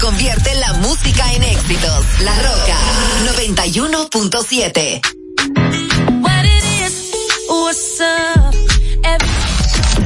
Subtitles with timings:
[0.00, 2.06] convierte la música en éxitos.
[2.20, 2.76] La Roca
[3.36, 5.00] 91.7.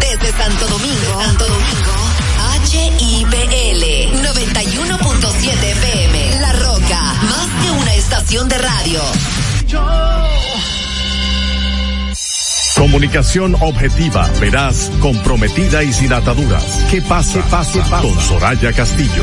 [0.01, 1.93] Desde Santo Domingo, Santo Domingo,
[2.73, 3.85] HIPL
[4.23, 6.41] 91.7 FM.
[6.41, 9.01] La Roca, más que una estación de radio.
[12.77, 16.65] Comunicación objetiva, veraz, comprometida y sin ataduras.
[16.91, 18.09] Que pase, pase, pase.
[18.09, 19.23] Con Soraya Castillo.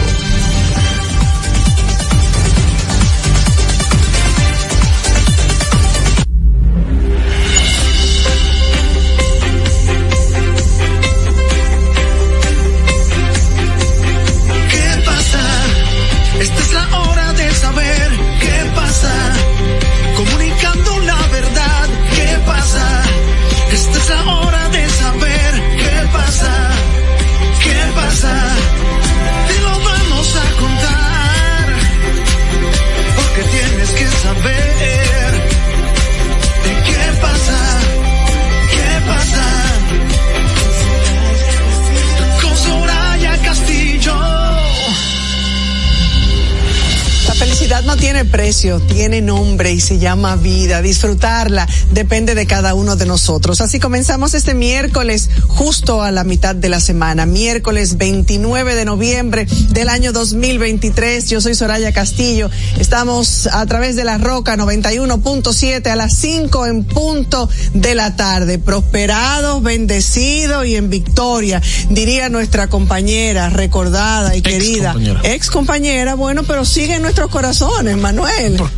[48.31, 50.81] Precio, tiene nombre y se llama vida.
[50.81, 53.61] Disfrutarla depende de cada uno de nosotros.
[53.61, 59.45] Así comenzamos este miércoles justo a la mitad de la semana, miércoles 29 de noviembre
[59.69, 61.29] del año 2023.
[61.29, 62.49] Yo soy Soraya Castillo.
[62.79, 68.57] Estamos a través de la Roca 91.7 a las 5 en punto de la tarde.
[68.57, 74.95] Prosperados, bendecidos y en victoria, diría nuestra compañera recordada y querida.
[75.23, 78.20] Ex compañera, bueno, pero sigue en nuestros corazones Manuel.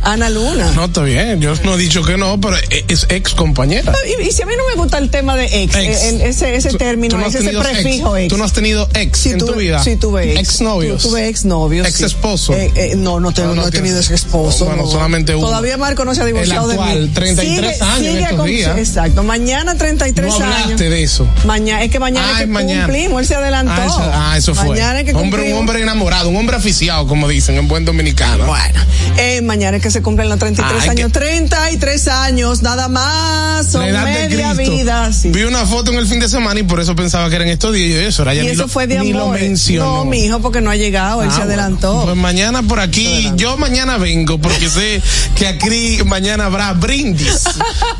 [0.02, 0.70] Ana Luna.
[0.74, 1.40] No, está bien.
[1.40, 2.56] Yo no he dicho que no, pero
[2.88, 3.92] es ex compañera.
[4.20, 7.38] Y, si a mí no me gusta el tema de ex, ese, ese término, ese,
[7.50, 8.28] prefijo ex.
[8.28, 9.82] ¿Tú no has tenido ex en tu vida?
[9.82, 10.40] Sí, tuve ex.
[10.40, 11.02] Ex novios.
[11.02, 11.86] tuve ex novios.
[11.88, 12.52] Ex esposo.
[12.52, 14.66] Eh, eh, no, no, no, he tenido ex esposo.
[14.66, 15.46] Bueno, solamente uno.
[15.46, 17.14] Todavía Marco no se ha divorciado el actual, de mí.
[17.14, 18.78] 33 años en estos días.
[18.78, 19.22] Exacto.
[19.22, 20.80] Mañana 33 no hablaste años.
[20.80, 21.26] de eso.
[21.44, 22.84] Mañana, es que mañana ah, es que mañana.
[22.84, 23.72] cumplimos, él se adelantó.
[23.98, 24.70] Ah, eso, fue.
[24.70, 28.46] Mañana es que hombre, un hombre enamorado, un hombre aficiado, como dicen en buen dominicano.
[28.46, 28.80] Bueno,
[29.16, 31.12] eh, mañana es que se cumplen los 33 años.
[31.12, 33.70] 33 años, nada más.
[33.70, 35.10] Son media vida.
[35.24, 37.74] Vi una foto en el fin de semana y por eso pensaba que eran estos
[37.74, 37.90] días.
[37.90, 39.14] Y eso, y eso fue de amor.
[39.14, 39.96] Lo mencionó.
[39.96, 42.02] No, mi hijo, porque no ha llegado, él se ah, adelantó.
[42.04, 45.02] Pues mañana por aquí, yo mañana vengo porque sé
[45.36, 47.44] que aquí mañana habrá brindis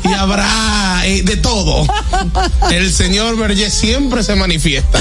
[0.03, 1.85] y habrá eh, de todo.
[2.71, 4.99] El señor Berger siempre se manifiesta.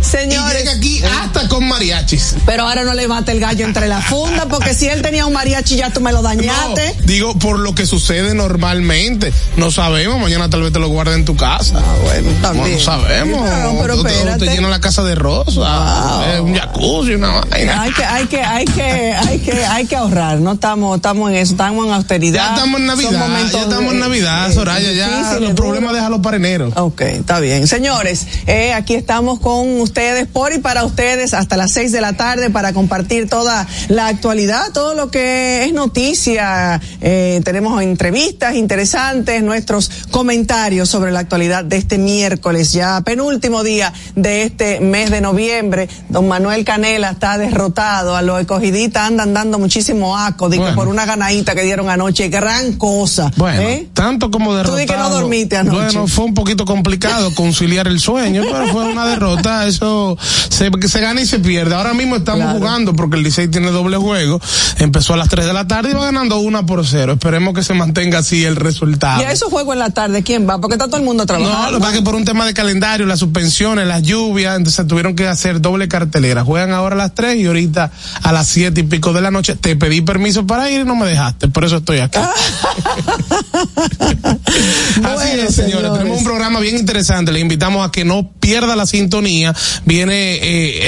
[0.00, 0.54] Señores.
[0.54, 2.36] Y llega aquí hasta con mariachis.
[2.46, 5.32] Pero ahora no le mate el gallo entre la funda porque si él tenía un
[5.32, 6.96] mariachi ya tú me lo dañaste.
[7.04, 9.32] digo, por lo que sucede normalmente.
[9.56, 11.74] No sabemos, mañana tal vez te lo guarde en tu casa.
[11.78, 12.72] Ah, bueno, también.
[12.74, 13.40] No, sabemos.
[13.40, 14.46] No, pero espérate.
[14.46, 17.82] Te llena la casa de rosa, un jacuzzi, una vaina.
[17.82, 18.82] Hay que, hay que, hay que,
[19.14, 20.40] hay que, hay que ahorrar.
[20.40, 22.48] No estamos, estamos en eso, estamos en austeridad.
[22.48, 26.70] Ya estamos en Navidad, ya estamos en Navidad, Soraya, ya los problemas déjalos para enero.
[26.76, 27.66] Ok, está bien.
[27.66, 32.14] Señores, eh, aquí estamos con ustedes, por y para ustedes, hasta las seis de la
[32.14, 36.80] tarde para compartir toda la actualidad, todo lo que es noticia.
[37.00, 43.92] Eh, tenemos entrevistas interesantes, nuestros comentarios sobre la actualidad de este miércoles, ya penúltimo día
[44.16, 45.88] de este mes de noviembre.
[46.08, 51.04] Don Manuel Canela está derrotado, a los escogiditas andan dando muchísimo asco, digo, por una
[51.06, 53.30] ganadita que dieron anoche, gran cosa.
[53.36, 53.88] Bueno, ¿eh?
[53.92, 54.76] tanto como derrotado.
[54.76, 55.76] Tú di que no dormiste anoche.
[55.76, 60.16] Bueno, fue un poquito complicado conciliar el sueño, pero fue una derrota, eso
[60.48, 61.74] se, se gana y se pierde.
[61.74, 64.40] Ahora mismo estamos jugando porque el Licey tiene doble juego,
[64.78, 67.14] empezó a las 3 de la tarde y va ganando una por cero.
[67.14, 69.22] Esperemos que se mantenga así el resultado.
[69.22, 70.60] ¿Y a esos juegos en la tarde quién va?
[70.60, 71.58] Porque está todo el mundo trabajando.
[71.58, 74.58] No, lo que pasa es que por un tema de calendario, las suspensiones, las lluvias,
[74.58, 76.44] entonces tuvieron que hacer doble cartelera.
[76.44, 77.90] Juegan ahora a las 3 y ahorita
[78.22, 79.56] a las siete y pico de la noche.
[79.56, 82.02] Te pedí permiso para ir y no me dejaste, por eso estoy
[85.04, 85.92] así es, señores.
[85.92, 87.32] Tenemos un programa bien interesante.
[87.32, 89.54] Le invitamos a que no pierda la sintonía.
[89.84, 90.38] Viene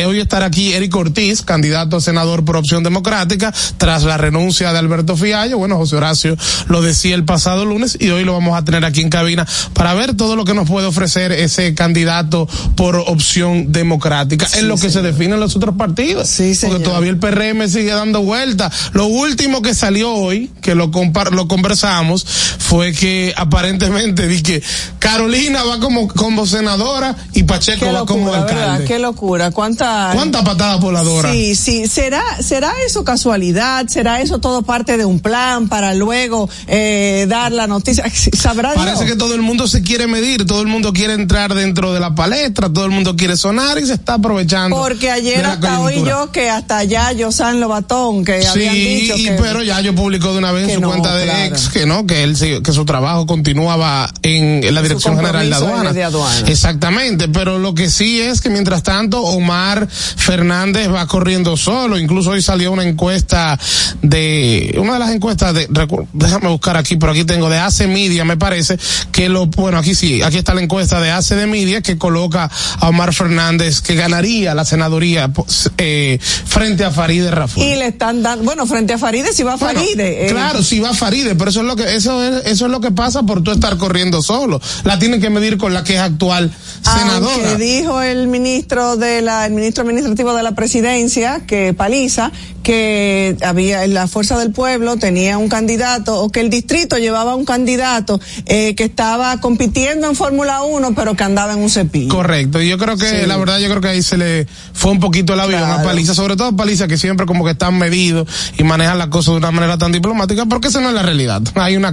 [0.00, 4.72] eh, hoy estar aquí Eric Ortiz, candidato a senador por opción democrática, tras la renuncia
[4.72, 5.58] de Alberto Fiallo.
[5.58, 6.36] Bueno, José Horacio
[6.68, 9.94] lo decía el pasado lunes y hoy lo vamos a tener aquí en cabina para
[9.94, 14.46] ver todo lo que nos puede ofrecer ese candidato por opción democrática.
[14.54, 16.28] en lo que se definen los otros partidos.
[16.28, 18.70] Sí, Porque todavía el PRM sigue dando vuelta.
[18.92, 20.90] Lo último que salió hoy, que lo,
[21.32, 22.26] lo conversamos,
[22.58, 24.62] fue que a aparentemente di que
[24.98, 28.54] Carolina va como, como senadora y Pacheco va como alcalde.
[28.54, 28.84] ¿verdad?
[28.84, 31.30] Qué locura, cuánta cuánta patada voladora.
[31.32, 36.48] Sí, sí, será será eso casualidad, será eso todo parte de un plan para luego
[36.66, 38.04] eh, dar la noticia.
[38.32, 41.92] Sabrá Parece que todo el mundo se quiere medir, todo el mundo quiere entrar dentro
[41.92, 44.76] de la palestra, todo el mundo quiere sonar y se está aprovechando.
[44.76, 49.62] Porque ayer hasta hoy yo que hasta allá San Lobatón que habían dicho que pero
[49.62, 52.34] ya yo publicó de una vez en su cuenta de ex que no, que él
[52.62, 55.50] que su trabajo continuaba en, la Dirección General
[55.92, 56.48] de Aduana.
[56.48, 62.30] Exactamente, pero lo que sí es que mientras tanto Omar Fernández va corriendo solo, incluso
[62.30, 63.58] hoy salió una encuesta
[64.00, 65.68] de una de las encuestas de
[66.14, 68.78] déjame buscar aquí, pero aquí tengo de Ace Media, me parece
[69.12, 72.50] que lo bueno, aquí sí, aquí está la encuesta de Ace de Media que coloca
[72.80, 75.30] a Omar Fernández que ganaría la senaduría
[75.76, 77.62] eh, frente a Faride Raful.
[77.62, 80.24] Y le están dando, bueno, frente a Faride si va Faride.
[80.24, 80.30] Eh.
[80.30, 82.90] Claro, si va Faride, pero eso es lo que eso es eso es lo que
[82.90, 84.60] pasa por tú estar corriendo solo.
[84.84, 87.34] La tienen que medir con la que es actual senadora.
[87.34, 92.30] Aunque dijo el ministro de la el ministro administrativo de la presidencia que Paliza
[92.62, 97.44] que había la fuerza del pueblo tenía un candidato o que el distrito llevaba un
[97.44, 102.08] candidato eh, que estaba compitiendo en Fórmula 1 pero que andaba en un cepillo.
[102.08, 105.00] Correcto, y yo creo que la verdad yo creo que ahí se le fue un
[105.00, 108.26] poquito el avión a Paliza, sobre todo Paliza que siempre como que están medidos
[108.58, 111.42] y manejan las cosas de una manera tan diplomática porque esa no es la realidad.
[111.54, 111.92] Hay una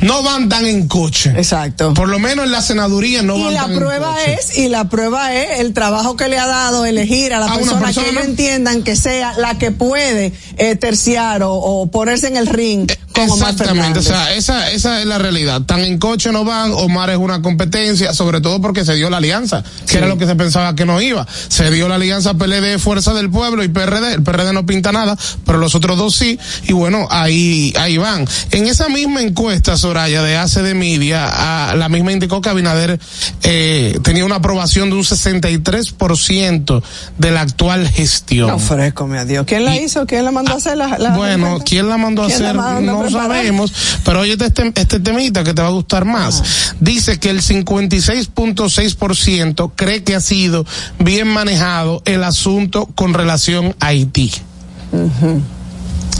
[0.00, 1.32] no van tan en coche.
[1.36, 1.94] Exacto.
[1.94, 3.74] Por lo menos en la senaduría no van tan en coche.
[3.74, 7.34] Y la prueba es y la prueba es el trabajo que le ha dado elegir
[7.34, 12.28] a la persona, que ellos entiendan que sea la que puede eh, terciar o, ponerse
[12.28, 15.62] en el ring con Exactamente, o sea, esa, esa es la realidad.
[15.62, 19.16] Tan en coche no van, Omar es una competencia, sobre todo porque se dio la
[19.16, 21.26] alianza, que era lo que se pensaba que no iba.
[21.48, 24.14] Se dio la alianza PLD, Fuerza del Pueblo y PRD.
[24.14, 26.38] El PRD no pinta nada, pero los otros dos sí.
[26.66, 28.26] Y bueno, ahí, ahí van.
[28.50, 33.00] En esa misma encuesta, Soraya, de hace de Media, la misma indicó que Abinader
[33.42, 36.82] eh, tenía una aprobación de un 63%
[37.18, 38.48] de la actual gestión.
[38.48, 39.44] No fresco, mi adiós.
[39.46, 40.06] ¿Quién la hizo?
[40.06, 42.54] ¿Quién la mandó a hacer la, Bueno, ¿quién la mandó a hacer?
[42.54, 43.72] no sabemos,
[44.04, 46.74] pero oye este, este temita que te va a gustar más.
[46.80, 50.66] Dice que el 56.6% cree que ha sido
[50.98, 54.30] bien manejado el asunto con relación a Haití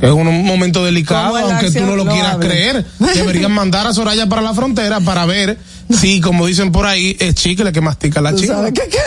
[0.00, 2.84] Es un momento delicado, aunque tú no lo quieras creer.
[3.14, 5.58] Deberían mandar a Soraya para la frontera para ver
[6.00, 8.54] Sí, como dicen por ahí, es chicle que mastica la chica.
[8.54, 8.98] ¿Sabes qué, qué?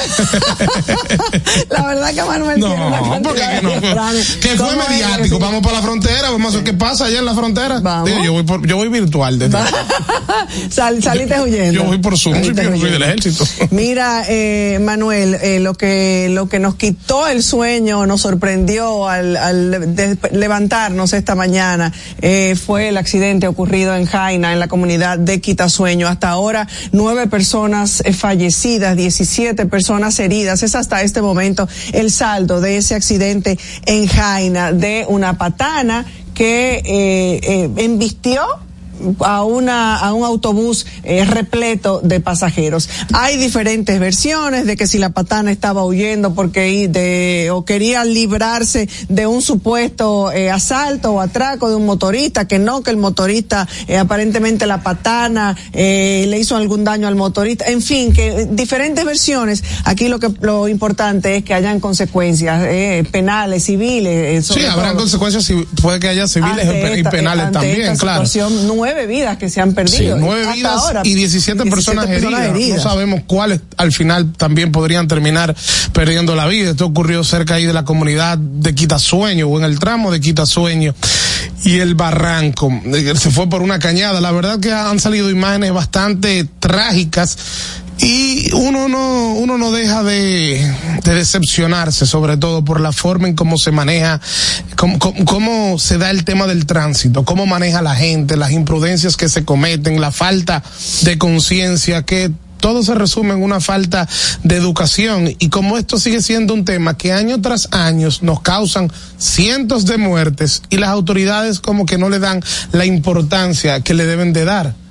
[1.69, 3.71] la verdad que Manuel no, tiene una porque que no,
[4.41, 5.39] que fue mediático.
[5.39, 7.79] Vamos para la frontera, vamos a ver qué pasa allá en la frontera.
[7.79, 8.09] Vamos.
[8.09, 9.57] Digo, yo voy por, yo voy virtual desde
[10.69, 11.71] Sal, saliste huyendo.
[11.71, 13.45] Yo voy por Zoom, yo soy del ejército.
[13.71, 19.37] Mira, eh, Manuel, eh, lo que lo que nos quitó el sueño, nos sorprendió al,
[19.37, 19.95] al
[20.31, 26.07] levantarnos esta mañana, eh, fue el accidente ocurrido en Jaina, en la comunidad de Quitasueño.
[26.07, 30.63] Hasta ahora nueve personas eh, fallecidas, 17 personas heridas.
[30.63, 36.75] Es hasta este momento el saldo de ese accidente en Jaina de una patana que
[36.75, 38.41] eh, eh, embistió
[39.19, 42.89] a una a un autobús eh, repleto de pasajeros.
[43.13, 48.89] Hay diferentes versiones de que si la patana estaba huyendo porque de o quería librarse
[49.09, 53.67] de un supuesto eh, asalto o atraco de un motorista, que no, que el motorista
[53.87, 57.65] eh, aparentemente la patana le hizo algún daño al motorista.
[57.65, 59.63] En fin, que diferentes versiones.
[59.85, 62.63] Aquí lo que lo importante es que hayan consecuencias
[63.11, 64.45] penales, civiles.
[64.45, 68.25] sí, habrán consecuencias, puede que haya civiles y penales también, claro.
[68.93, 70.15] Nueve vidas que se han perdido.
[70.15, 72.77] Sí, nueve vidas y 17, personas, heridas.
[72.77, 75.55] No sabemos cuáles al final también podrían terminar
[75.93, 76.71] perdiendo la vida.
[76.71, 80.93] Esto ocurrió cerca ahí de la comunidad de Quitasueño o en el tramo de Quitasueño
[81.63, 82.71] y el barranco.
[82.85, 84.21] Eh, se fue por una cañada.
[84.21, 87.35] La verdad que han salido imágenes bastante trágicas
[87.99, 93.35] y uno no, uno no deja de, de, decepcionarse, sobre todo por la forma en
[93.35, 94.19] cómo se maneja,
[94.75, 99.45] cómo, se da el tema del tránsito, cómo maneja la gente, las imprudencias que se
[99.45, 100.63] cometen, la falta
[101.01, 104.07] de conciencia que todo se resume en una falta
[104.43, 108.89] de educación y como esto sigue siendo un tema que año tras año nos causan
[109.17, 114.05] cientos de muertes y las autoridades como que no le dan la importancia que le
[114.05, 114.82] deben de dar.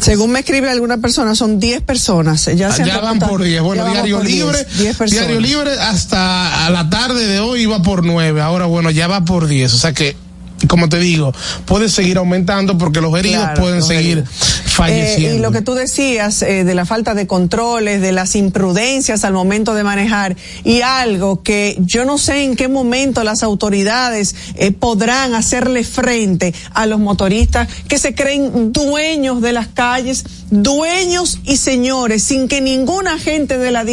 [0.00, 2.46] Según me escribe alguna persona, son 10 personas.
[2.56, 3.62] Ya, se van por 10.
[3.62, 4.66] Bueno, Diario Libre,
[5.06, 8.40] Diario Libre hasta a la tarde de hoy iba por 9.
[8.40, 9.74] Ahora, bueno, ya va por 10.
[9.74, 10.16] O sea que
[10.68, 11.32] como te digo,
[11.64, 15.30] puede seguir aumentando porque los heridos pueden seguir falleciendo.
[15.30, 19.24] Eh, y lo que tú decías eh, de la falta de controles, de las imprudencias
[19.24, 24.34] al momento de manejar y algo que yo no sé en qué momento las autoridades
[24.56, 31.40] eh, podrán hacerle frente a los motoristas que se creen dueños de las calles, dueños
[31.44, 33.84] y señores, sin que ninguna agente de la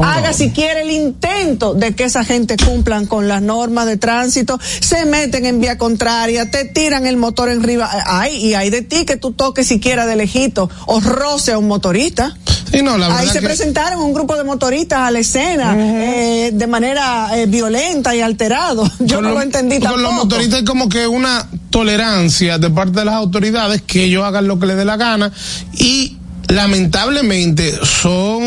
[0.00, 4.58] Haga si quiere el intento de que esa gente cumplan con las normas de tránsito,
[4.80, 8.82] se meten en vía contraria, te tiran el motor en arriba, ay, y hay de
[8.82, 12.36] ti que tú toques siquiera de lejito o roce a un motorista.
[12.72, 18.16] Ahí se presentaron un grupo de motoristas a la escena eh, de manera eh, violenta
[18.16, 18.90] y alterado.
[18.98, 19.94] Yo no lo, entendí tampoco.
[19.94, 24.24] Con los motoristas hay como que una tolerancia de parte de las autoridades que ellos
[24.24, 25.32] hagan lo que les dé la gana
[25.74, 26.16] y
[26.48, 28.42] lamentablemente son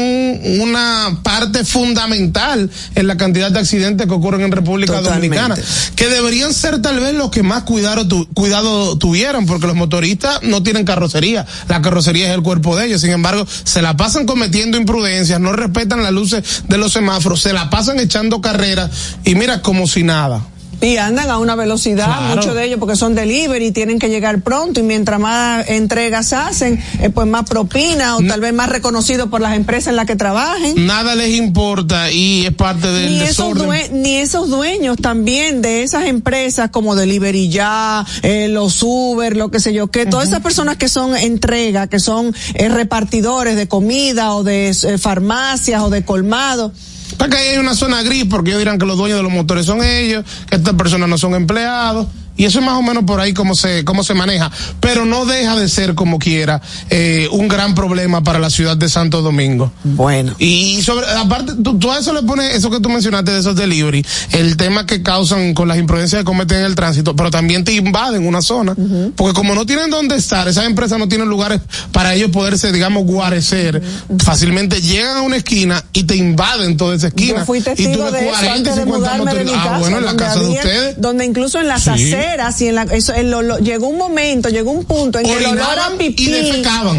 [0.62, 5.56] una parte fundamental en la cantidad de accidentes que ocurren en República Dominicana,
[5.96, 10.64] que deberían ser tal vez los que más cuidado, cuidado tuvieran, porque los motoristas no
[10.64, 14.78] tienen carrocería, la carrocería es el cuerpo de ellos, sin embargo, se la pasan cometiendo
[14.78, 18.92] imprudencias, no respetan las luces de los semáforos, se la pasan echando carreras
[19.24, 20.42] y mira como si nada.
[20.86, 24.80] Y andan a una velocidad, muchos de ellos porque son delivery, tienen que llegar pronto
[24.80, 29.42] y mientras más entregas hacen, eh, pues más propina o tal vez más reconocido por
[29.42, 30.86] las empresas en las que trabajen.
[30.86, 33.74] Nada les importa y es parte del ni desorden.
[33.74, 39.50] Esos ni esos dueños también de esas empresas como Delivery Ya, eh, los Uber, lo
[39.50, 43.68] que sé yo, que todas esas personas que son entrega, que son eh, repartidores de
[43.68, 46.72] comida o de farmacias o de colmado
[47.20, 49.84] Acá hay una zona gris porque ellos dirán que los dueños de los motores son
[49.84, 53.34] ellos, que estas personas no son empleados y eso es más o menos por ahí
[53.34, 54.52] como se, cómo se maneja.
[54.80, 58.90] Pero no deja de ser como quiera, eh, un gran problema para la ciudad de
[58.90, 59.72] Santo Domingo.
[59.84, 60.36] Bueno.
[60.38, 64.06] Y sobre, aparte, tú, a eso le pones eso que tú mencionaste de esos delivery,
[64.32, 67.74] el tema que causan con las imprudencias que cometen en el tránsito, pero también te
[67.74, 68.76] invaden una zona.
[69.16, 71.62] Porque como no tienen dónde estar, esas empresas no tienen lugares
[71.92, 73.82] para ellos poderse, digamos, guarecer,
[74.20, 77.40] fácilmente llegan a una esquina y te invaden toda esa esquina.
[77.40, 79.52] Yo fui testigo y tú de 40, eso, 50 motores.
[79.56, 81.02] Ah, bueno, en la casa de ustedes.
[81.02, 82.16] Donde incluso en las sí
[82.60, 83.14] y en la, eso,
[83.60, 86.32] llegó un momento, llegó un punto en que el olor a pipí,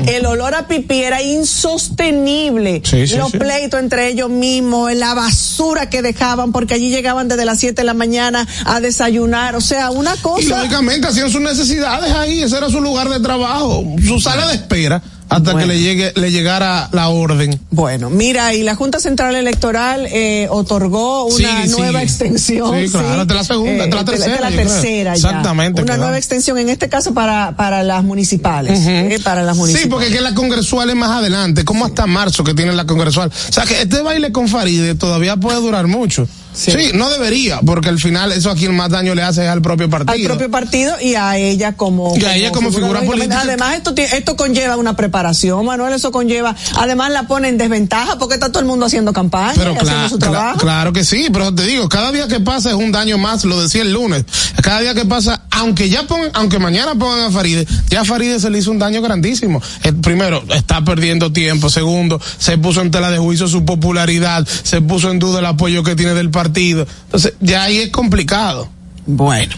[0.06, 2.83] el olor a pipí era insostenible.
[3.16, 7.75] Los pleitos entre ellos mismos, la basura que dejaban, porque allí llegaban desde las 7
[7.75, 10.42] de la mañana a desayunar, o sea, una cosa.
[10.42, 14.54] Y lógicamente hacían sus necesidades ahí, ese era su lugar de trabajo, su sala de
[14.54, 15.02] espera
[15.37, 17.59] hasta que le llegue le llegara la orden.
[17.71, 22.75] Bueno, mira, y la Junta Central Electoral eh, otorgó una nueva extensión.
[22.85, 24.35] Sí, claro, de la segunda, de la tercera.
[24.35, 25.28] De la tercera ya.
[25.28, 25.83] Exactamente.
[25.83, 28.81] Una nueva extensión, en este caso para, para las municipales.
[28.87, 29.85] eh, para las municipales.
[29.85, 33.31] Sí, porque que la congresual es más adelante, como hasta marzo que tiene la congresual.
[33.31, 36.28] O sea que este baile con Faride todavía puede durar mucho.
[36.57, 36.73] Sí.
[36.95, 39.91] no debería, porque al final eso a quien más daño le hace es al propio
[39.91, 40.15] partido.
[40.15, 43.43] Al propio partido y a ella como, y a ella como figura, política.
[43.43, 48.35] Además, esto, esto conlleva una preparación, Manuel, eso conlleva, además la pone en desventaja porque
[48.35, 50.59] está todo el mundo haciendo campaña, pero haciendo su trabajo.
[50.59, 53.61] claro que sí, pero te digo, cada día que pasa es un daño más, lo
[53.61, 54.25] decía el lunes.
[54.63, 58.41] Cada día que pasa, aunque ya pongan, aunque mañana pongan a Faride, ya a Faride
[58.41, 59.61] se le hizo un daño grandísimo.
[59.83, 61.69] El eh, primero, está perdiendo tiempo.
[61.69, 65.83] Segundo, se puso en tela de juicio su popularidad, se puso en duda el apoyo
[65.83, 66.87] que tiene del partido partido.
[67.05, 68.69] Entonces, ya ahí es complicado.
[69.07, 69.55] Bueno.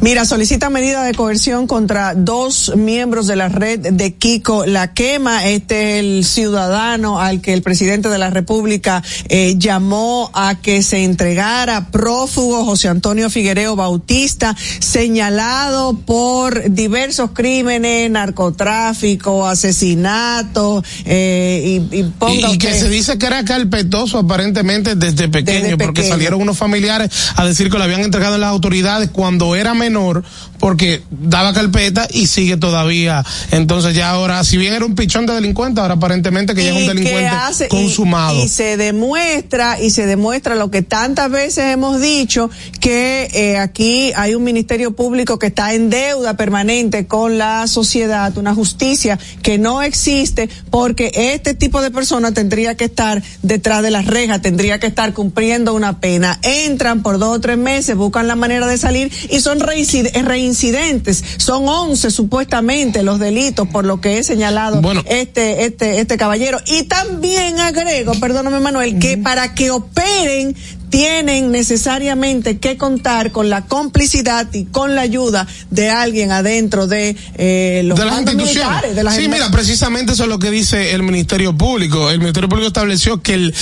[0.00, 5.46] Mira, solicita medida de coerción contra dos miembros de la red de Kiko La Quema.
[5.46, 10.82] Este es el ciudadano al que el presidente de la República eh, llamó a que
[10.82, 21.96] se entregara prófugo José Antonio Figuereo Bautista, señalado por diversos crímenes, narcotráfico, asesinato, eh, y,
[21.96, 27.44] y, que, se dice que era carpetoso aparentemente desde pequeño, porque salieron unos familiares a
[27.44, 30.24] decir que lo habían entregado a las autoridades cuando era menor,
[30.58, 33.24] porque daba carpeta y sigue todavía.
[33.50, 36.76] Entonces ya ahora, si bien era un pichón de delincuente, ahora aparentemente que ya es
[36.76, 38.44] un delincuente consumado.
[38.44, 44.12] Y, se demuestra, y se demuestra lo que tantas veces hemos dicho, que eh, aquí
[44.16, 49.58] hay un ministerio público que está en deuda permanente con la sociedad, una justicia que
[49.58, 54.78] no existe, porque este tipo de personas tendría que estar detrás de las rejas, tendría
[54.78, 56.38] que estar cumpliendo una pena.
[56.42, 61.24] Entran por dos o tres meses, buscan la manera de salir y son reincidentes.
[61.36, 66.58] Son once supuestamente los delitos por lo que he señalado este, este, este caballero.
[66.66, 70.56] Y también agrego, perdóname Manuel, que para que operen
[70.90, 77.16] tienen necesariamente que contar con la complicidad y con la ayuda de alguien adentro de
[77.36, 78.96] eh, los de las instituciones.
[78.96, 82.10] De sí, mira, precisamente eso es lo que dice el Ministerio Público.
[82.10, 83.54] El Ministerio Público estableció que el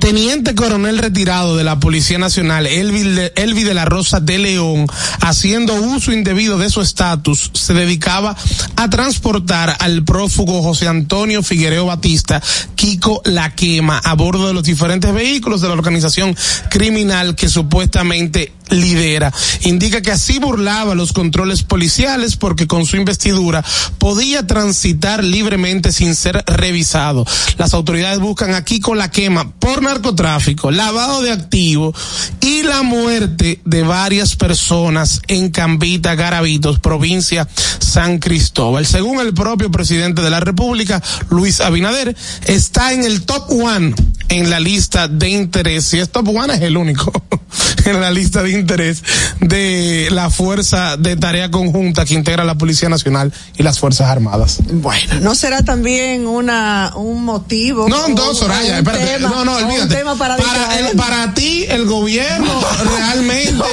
[0.00, 4.86] teniente coronel retirado de la Policía Nacional, Elvi de, Elvi de la Rosa de León,
[5.20, 8.34] haciendo uso indebido de su estatus, se dedicaba
[8.76, 12.42] a transportar al prófugo José Antonio Figuereo Batista,
[12.74, 16.34] Kiko La Quema, a bordo de los diferentes vehículos de la organización
[16.70, 19.32] criminal que supuestamente lidera.
[19.62, 23.64] Indica que así burlaba los controles policiales porque con su investidura
[23.98, 27.26] podía transitar libremente sin ser revisado.
[27.58, 29.10] Las autoridades buscan aquí con la
[29.58, 31.96] por narcotráfico, lavado de activos
[32.40, 37.48] y la muerte de varias personas en Cambita, Garavitos, provincia
[37.80, 38.86] San Cristóbal.
[38.86, 42.16] Según el propio presidente de la República, Luis Abinader,
[42.46, 43.94] está en el top one
[44.28, 45.92] en la lista de interés.
[45.94, 47.12] Y es top one es el único
[47.84, 49.02] en la lista de interés
[49.40, 54.58] de la fuerza de tarea conjunta que integra la Policía Nacional y las Fuerzas Armadas.
[54.72, 57.88] Bueno, ¿no será también una un motivo?
[57.88, 59.20] No, no, Soraya, espérate.
[59.20, 60.04] no, no, olvídate.
[60.18, 62.60] para, para, para ti, el gobierno
[62.98, 63.64] realmente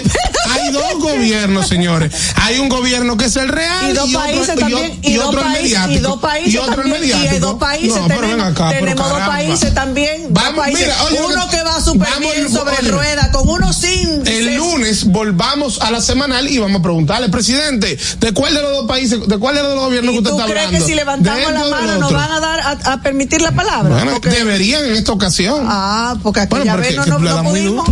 [0.67, 2.13] hay dos gobiernos, señores.
[2.35, 5.97] Hay un gobierno que es el real y dos países también y, otro el mediático.
[5.97, 10.27] Y dos países también y dos países tenemos, tenemos dos países también.
[10.29, 10.95] Vamos, mira,
[11.25, 14.35] uno que va súper bien sobre rueda con unos índices.
[14.35, 18.71] El lunes volvamos a la semanal y vamos a preguntarle, presidente, ¿de cuál de los
[18.71, 20.63] dos países, de cuál de los dos gobiernos que usted está hablando?
[20.63, 24.03] ¿Tú crees que si levantamos la mano nos van a dar a, permitir la palabra?
[24.03, 25.65] Bueno, deberían en esta ocasión.
[25.67, 27.87] Ah, porque aquella vez no, no, no pudimos.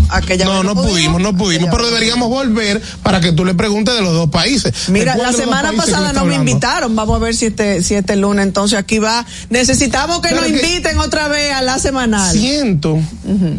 [0.46, 2.65] no, no pudimos, no pudimos, pero deberíamos volver
[3.04, 4.90] para que tú le preguntes de los dos países.
[4.90, 6.96] Mira, la semana pasada no me invitaron.
[6.96, 9.26] Vamos a ver si este, si este lunes entonces aquí va.
[9.50, 12.32] Necesitamos que nos inviten otra vez a la semanal.
[12.32, 13.00] Siento,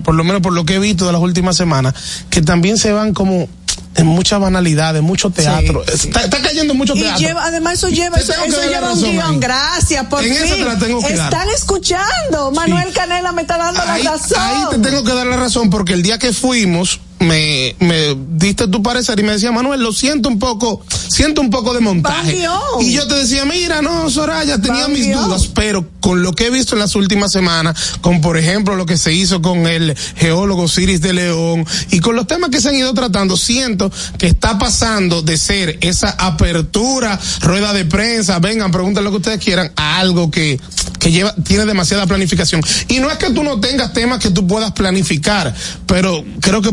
[0.04, 1.94] por lo menos por lo que he visto de las últimas semanas,
[2.30, 3.48] que también se van como
[3.96, 5.82] en mucha banalidad, en mucho teatro.
[5.86, 7.18] Está, cayendo mucho teatro.
[7.18, 8.32] Y lleva, además eso lleva, eso,
[8.68, 9.40] lleva un guion.
[9.40, 10.32] Gracias, por fin.
[10.32, 12.50] Están escuchando.
[12.52, 14.38] Manuel Canela me está dando la razón.
[14.38, 18.68] Ahí te tengo que dar la razón porque el día que fuimos, me, me diste
[18.68, 22.46] tu parecer y me decía, Manuel, lo siento un poco, siento un poco de montaje.
[22.80, 26.50] Y yo te decía, mira, no, Soraya, tenía mis dudas, pero con lo que he
[26.50, 30.68] visto en las últimas semanas, con por ejemplo lo que se hizo con el geólogo
[30.68, 34.58] Ciris de León y con los temas que se han ido tratando, siento que está
[34.58, 39.98] pasando de ser esa apertura, rueda de prensa, vengan, pregunten lo que ustedes quieran, a
[39.98, 40.60] algo que,
[40.98, 42.60] que lleva, tiene demasiada planificación.
[42.88, 45.54] Y no es que tú no tengas temas que tú puedas planificar,
[45.86, 46.72] pero creo que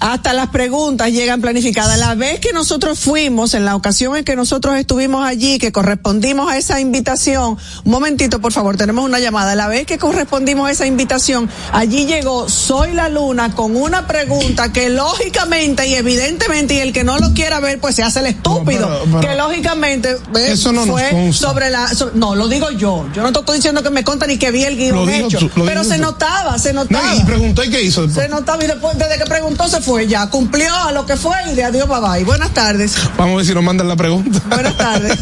[0.00, 1.98] hasta las preguntas llegan planificadas.
[1.98, 6.50] La vez que nosotros fuimos, en la ocasión en que nosotros estuvimos allí, que correspondimos
[6.50, 9.54] a esa invitación, un momentito por favor, tenemos una llamada.
[9.54, 14.72] La vez que correspondimos a esa invitación, allí llegó Soy la Luna con una pregunta
[14.72, 18.26] que lógicamente y evidentemente, y el que no lo quiera ver, pues se hace el
[18.26, 18.88] estúpido.
[19.20, 21.90] que lógicamente eso no fue sobre la.
[22.14, 23.06] no, lo digo yo.
[23.14, 25.50] Yo no estoy diciendo que me conta ni que vi el guion hecho.
[25.66, 27.14] pero se notaba, se notaba.
[27.14, 30.28] y preguntó y qué hizo Se notaba y después, desde que preguntó se fue ya,
[30.28, 32.24] cumplió a lo que fue y de adiós, bye bye.
[32.24, 32.96] Buenas tardes.
[33.16, 34.40] Vamos a ver si nos mandan la pregunta.
[34.48, 35.16] Buenas tardes.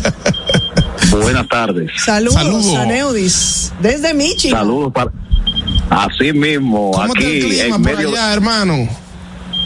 [1.11, 1.91] Buenas tardes.
[1.97, 3.73] Saludos, Saludos.
[3.81, 4.61] desde Michigan.
[4.61, 5.13] Saludos para...
[5.91, 8.09] Así mismo, ¿Cómo aquí el clima en medio...
[8.11, 8.89] allá, hermano?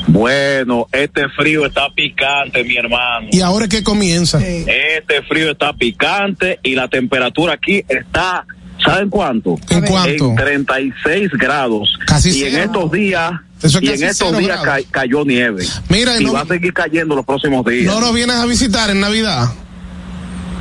[0.09, 3.29] Bueno, este frío está picante, mi hermano.
[3.31, 4.39] ¿Y ahora qué comienza?
[4.45, 8.47] Este frío está picante y la temperatura aquí está,
[8.85, 9.59] ¿saben cuánto?
[9.71, 10.31] ¿En cuánto?
[10.31, 11.99] En 36 grados.
[12.07, 13.33] Casi y en estos días
[13.81, 15.67] y en estos días cayó nieve.
[15.89, 17.93] Mira, y, va a seguir cayendo los próximos días.
[17.93, 19.49] ¿No nos vienes a visitar en Navidad?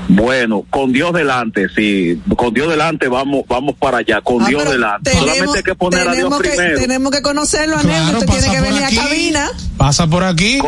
[0.08, 4.70] Bueno, con Dios delante, sí, con Dios delante vamos vamos para allá, con ah, Dios
[4.70, 5.12] delante.
[5.12, 6.80] Solamente hay que poner a Dios primero.
[6.80, 9.50] Tenemos que conocerlo, Anel, usted tiene que venir a cabina.
[9.78, 10.60] Pasa por aquí.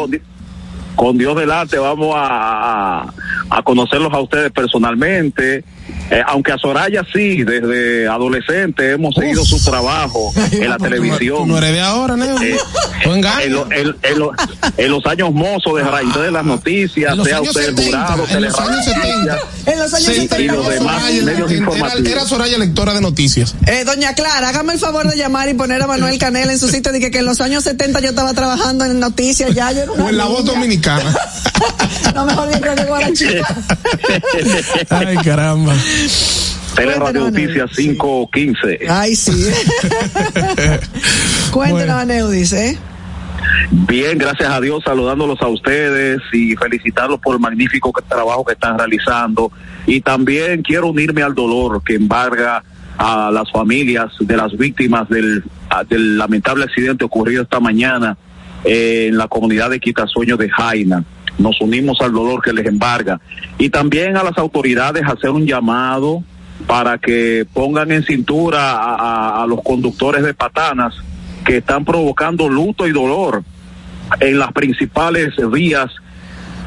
[0.95, 3.11] Con, Dios delante vamos a,
[3.49, 5.65] a conocerlos a ustedes personalmente
[6.13, 11.47] eh, aunque a Soraya sí, desde adolescente hemos seguido su trabajo en la televisión.
[11.47, 12.39] no eres de ahora, ¿no?
[12.39, 12.55] Eh,
[14.77, 18.85] en, los años mozos de raíz de las noticias, sea usted jurado, en los años
[18.85, 19.37] 70.
[19.65, 20.39] En los años 70.
[20.39, 22.11] Y los demás medios informativos.
[22.11, 23.55] Era, Soraya lectora de noticias.
[23.65, 26.67] Eh, doña Clara, hágame el favor de llamar y poner a Manuel Canel en su
[26.67, 26.91] sitio.
[26.91, 29.71] Dije que en los años 70 yo estaba trabajando en noticias ya.
[29.71, 31.11] Yo o en la voz dominicana.
[32.15, 33.55] no, mejor bien creo que chica.
[34.89, 35.73] Ay, caramba.
[36.75, 38.79] Tele Radio Noticias 515.
[38.89, 39.31] Ay, sí.
[41.51, 42.77] Cuéntanos, Neudis, ¿eh?
[43.71, 48.77] Bien, gracias a Dios, saludándolos a ustedes y felicitarlos por el magnífico trabajo que están
[48.77, 49.51] realizando.
[49.85, 52.63] Y también quiero unirme al dolor que embarga
[52.97, 55.43] a las familias de las víctimas del,
[55.89, 58.17] del lamentable accidente ocurrido esta mañana
[58.63, 61.03] en la comunidad de Quitasueño de Jaina.
[61.37, 63.19] Nos unimos al dolor que les embarga.
[63.57, 66.23] Y también a las autoridades hacer un llamado
[66.67, 70.93] para que pongan en cintura a, los conductores de patanas
[71.45, 73.43] que están provocando luto y dolor
[74.19, 75.91] en las principales vías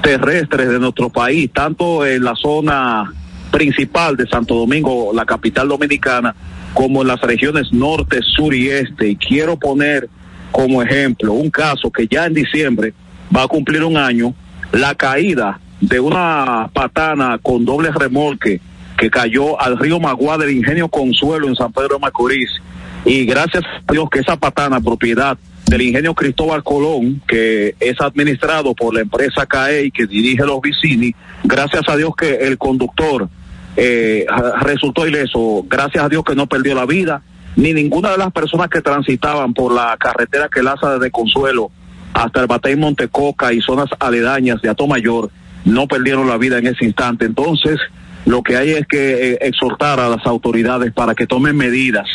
[0.03, 3.13] terrestres de nuestro país, tanto en la zona
[3.51, 6.35] principal de Santo Domingo, la capital dominicana,
[6.75, 9.09] como en las regiones norte, sur y este.
[9.09, 10.09] Y quiero poner
[10.53, 12.93] como ejemplo un caso que ya en diciembre
[13.35, 14.35] va a cumplir un año,
[14.73, 18.61] la caída de una patana con doble remolque
[18.97, 22.51] que cayó al río Magua del Ingenio Consuelo en San Pedro de Macorís.
[23.05, 28.75] Y gracias a Dios que esa patana, propiedad del Ingenio Cristóbal Colón, que es administrado
[28.75, 33.29] por la empresa CAE y que dirige los Vicini, gracias a Dios que el conductor
[33.77, 34.27] eh,
[34.61, 37.23] resultó ileso, gracias a Dios que no perdió la vida,
[37.57, 41.71] ni ninguna de las personas que transitaban por la carretera que laza desde Consuelo
[42.17, 45.31] hasta el Batey Montecoca y zonas aledañas de Atomayor
[45.65, 47.27] no perdieron la vida en ese instante.
[47.27, 47.79] Entonces,
[48.25, 52.07] lo que hay es que eh, exhortar a las autoridades para que tomen medidas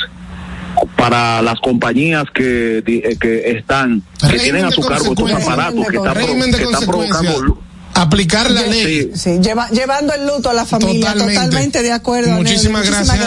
[0.95, 5.97] para las compañías que, eh, que están, que tienen a su cargo estos aparatos que
[5.97, 7.61] están, que están provocando
[7.93, 9.11] aplicar la ley.
[9.15, 12.31] Sí, llevando el luto a la familia, totalmente, de acuerdo.
[12.31, 13.17] Muchísimas, gracias,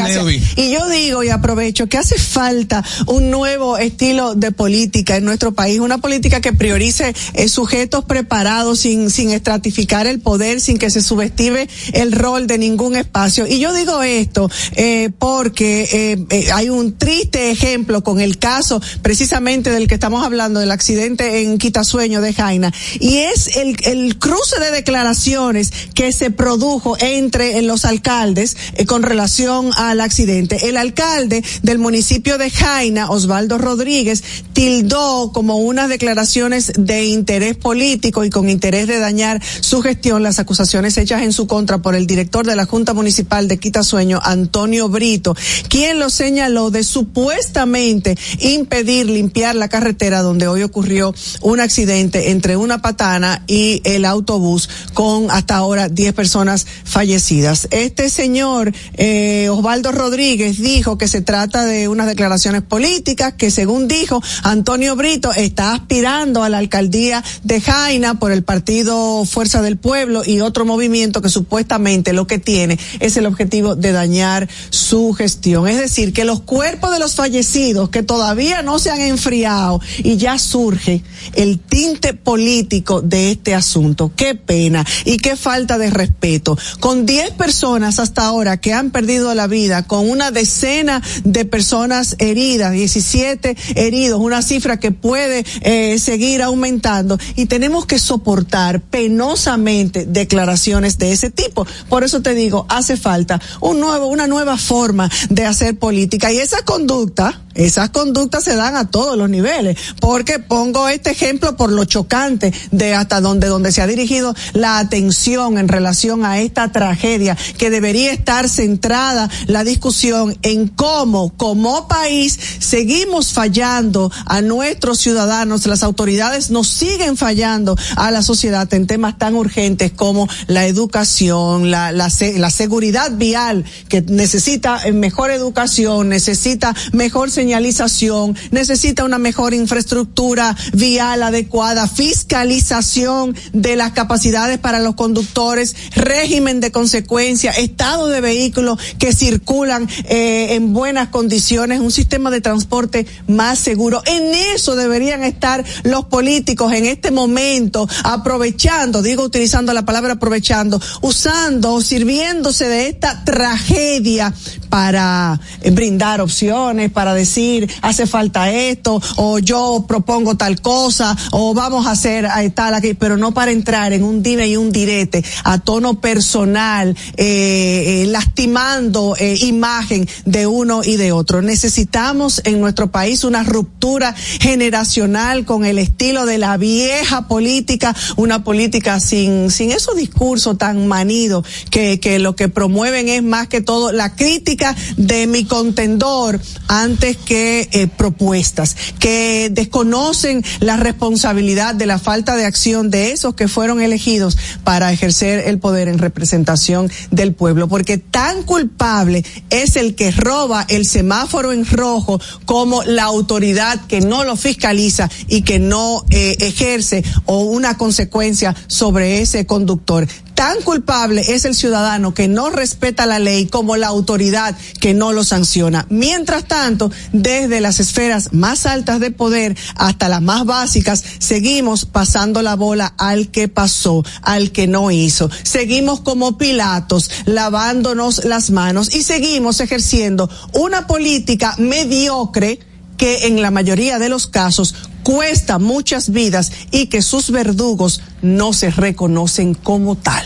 [0.57, 5.53] Y yo digo y aprovecho que hace falta un nuevo estilo de política en nuestro
[5.53, 10.91] país, una política que priorice eh, sujetos preparados sin, sin estratificar el poder, sin que
[10.91, 13.47] se subestime el rol de ningún espacio.
[13.47, 18.81] Y yo digo esto eh, porque eh, eh, hay un triste ejemplo con el caso
[19.03, 24.19] precisamente del que estamos hablando, del accidente en Quitasueño de Jaina, y es el, el
[24.19, 30.69] cruce de declaraciones que se produjo entre los alcaldes eh, con relación al accidente.
[30.69, 38.25] El alcalde del municipio de Jaina, Osvaldo Rodríguez, tildó como unas declaraciones de interés político
[38.25, 42.07] y con interés de dañar su gestión las acusaciones hechas en su contra por el
[42.07, 45.37] director de la Junta Municipal de Quitasueño, Antonio Brito,
[45.69, 52.57] quien lo señaló de supuestamente impedir limpiar la carretera donde hoy ocurrió un accidente entre
[52.57, 54.44] una patana y el autobús
[54.93, 57.69] con hasta ahora 10 personas fallecidas.
[57.71, 63.89] Este señor eh, Osvaldo Rodríguez dijo que se trata de unas declaraciones políticas que según
[63.89, 69.77] dijo Antonio Brito está aspirando a la alcaldía de Jaina por el partido Fuerza del
[69.77, 75.13] Pueblo y otro movimiento que supuestamente lo que tiene es el objetivo de dañar su
[75.13, 75.69] gestión.
[75.69, 80.17] Es decir, que los cuerpos de los fallecidos que todavía no se han enfriado y
[80.17, 81.03] ya surge
[81.35, 84.13] el tinte político de este asunto.
[84.17, 86.59] ¿Qué pena y qué falta de respeto.
[86.81, 92.17] Con 10 personas hasta ahora que han perdido la vida, con una decena de personas
[92.19, 100.07] heridas, 17 heridos, una cifra que puede eh, seguir aumentando y tenemos que soportar penosamente
[100.07, 101.67] declaraciones de ese tipo.
[101.89, 106.39] Por eso te digo, hace falta un nuevo, una nueva forma de hacer política y
[106.39, 111.71] esa conducta, esas conductas se dan a todos los niveles, porque pongo este ejemplo por
[111.71, 117.37] lo chocante de hasta donde, se ha dirigido la atención en relación a esta tragedia,
[117.59, 125.67] que debería estar centrada la discusión en cómo, como país, seguimos fallando a nuestros ciudadanos,
[125.67, 131.71] las autoridades nos siguen fallando a la sociedad en temas tan urgentes como la educación,
[131.71, 139.19] la, la, la seguridad vial, que necesita mejor educación, necesita mejor seguridad señalización, necesita una
[139.19, 148.09] mejor infraestructura vial adecuada, fiscalización de las capacidades para los conductores, régimen de consecuencia, estado
[148.09, 154.03] de vehículos que circulan eh, en buenas condiciones, un sistema de transporte más seguro.
[154.07, 160.81] En eso deberían estar los políticos en este momento, aprovechando, digo utilizando la palabra aprovechando,
[161.03, 164.33] usando, sirviéndose de esta tragedia
[164.71, 165.39] para
[165.73, 167.34] brindar opciones, para decir
[167.83, 173.17] hace falta esto, o yo propongo tal cosa, o vamos a hacer tal aquí, pero
[173.17, 179.17] no para entrar en un dime y un direte a tono personal, eh, eh, lastimando
[179.19, 181.43] eh, imagen de uno y de otro.
[181.43, 188.45] Necesitamos en nuestro país una ruptura generacional con el estilo de la vieja política, una
[188.45, 193.61] política sin, sin esos discursos tan manidos que, que lo que promueven es más que
[193.61, 201.87] todo la crítica de mi contendor antes que eh, propuestas, que desconocen la responsabilidad de
[201.87, 206.91] la falta de acción de esos que fueron elegidos para ejercer el poder en representación
[207.11, 213.05] del pueblo, porque tan culpable es el que roba el semáforo en rojo como la
[213.05, 219.47] autoridad que no lo fiscaliza y que no eh, ejerce o una consecuencia sobre ese
[219.47, 224.95] conductor tan culpable es el ciudadano que no respeta la ley como la autoridad que
[224.95, 225.87] no lo sanciona.
[225.91, 232.43] Mientras tanto, desde las esferas más altas de poder hasta las más básicas, seguimos pasando
[232.43, 235.31] la bola al que pasó, al que no hizo.
[235.43, 242.59] Seguimos como Pilatos, lavándonos las manos y seguimos ejerciendo una política mediocre
[242.97, 248.53] que en la mayoría de los casos cuesta muchas vidas y que sus verdugos no
[248.53, 250.25] se reconocen como tal.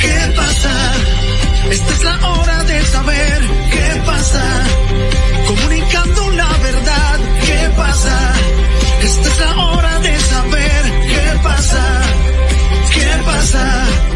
[0.00, 0.92] ¿Qué pasa?
[1.70, 3.40] Esta es la hora de saber
[3.70, 4.44] qué pasa.
[5.48, 8.32] Comunicando la verdad, ¿qué pasa?
[9.02, 12.02] Esta es la hora de saber qué pasa.
[12.94, 14.15] ¿Qué pasa?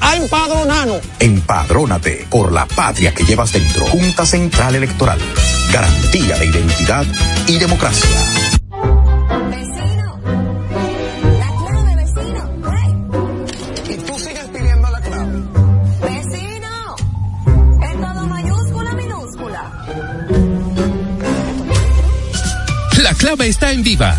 [0.00, 1.00] a empadronarnos.
[1.18, 3.86] Empadrónate por la patria que llevas dentro.
[3.86, 5.18] Junta Central Electoral.
[5.72, 7.04] Garantía de identidad
[7.46, 8.08] y democracia.
[9.50, 10.20] Vecino,
[11.38, 12.42] la clave, vecino.
[12.72, 13.94] Hey.
[13.94, 15.42] Y tú sigues pidiendo la clave.
[16.02, 16.96] Vecino,
[17.82, 19.72] en todo mayúscula, minúscula.
[23.02, 24.18] La clave está en Viva.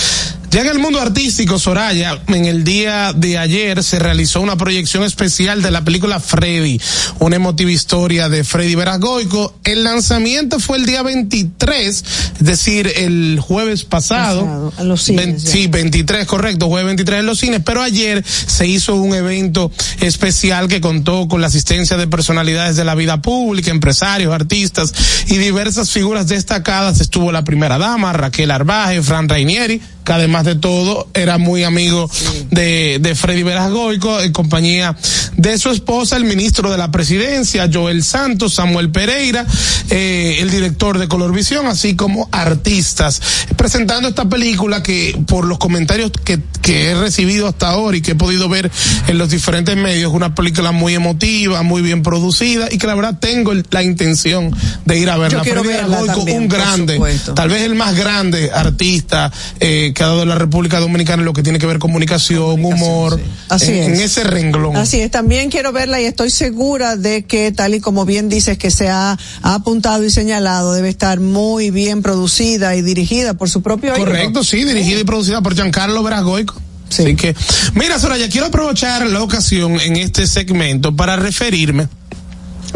[0.50, 5.02] Ya en el mundo artístico, Soraya, en el día de ayer se realizó una proyección
[5.02, 6.80] especial de la película Freddy,
[7.18, 9.54] una emotiva historia de Freddy Veragoico.
[9.64, 12.04] El lanzamiento fue el día 23, es
[12.38, 14.42] decir, el jueves pasado.
[14.42, 18.66] Pasado, a los cines, sí, 23, correcto, jueves 23 en los cines, pero ayer se
[18.66, 23.70] hizo un evento especial que contó con la asistencia de personalidades de la vida pública,
[23.70, 24.94] empresarios, artistas
[25.26, 26.95] y diversas figuras destacadas.
[27.00, 32.08] Estuvo la primera dama, Raquel Arbaje, Fran Rainieri, que además de todo era muy amigo
[32.50, 34.96] de, de Freddy Verasgoico, en compañía
[35.36, 39.44] de su esposa, el ministro de la presidencia, Joel Santos, Samuel Pereira,
[39.90, 43.20] eh, el director de Colorvisión, así como artistas,
[43.56, 48.12] presentando esta película que por los comentarios que, que he recibido hasta ahora y que
[48.12, 48.70] he podido ver
[49.08, 53.18] en los diferentes medios, una película muy emotiva, muy bien producida y que la verdad
[53.18, 55.38] tengo la intención de ir a verla.
[55.38, 57.00] Yo quiero Freddy verla también, un grande,
[57.34, 61.32] tal vez el más grande artista eh, que ha dado la República Dominicana en lo
[61.32, 63.86] que tiene que ver comunicación, humor, Así en, es.
[63.86, 64.76] en ese renglón.
[64.76, 68.58] Así es, también quiero verla y estoy segura de que tal y como bien dices
[68.58, 73.48] que se ha, ha apuntado y señalado, debe estar muy bien producida y dirigida por
[73.48, 74.04] su propio hijo.
[74.04, 76.60] Correcto, sí, dirigida y producida por Giancarlo Veragoico.
[76.90, 77.34] Así que,
[77.74, 81.88] mira, Soraya, quiero aprovechar la ocasión en este segmento para referirme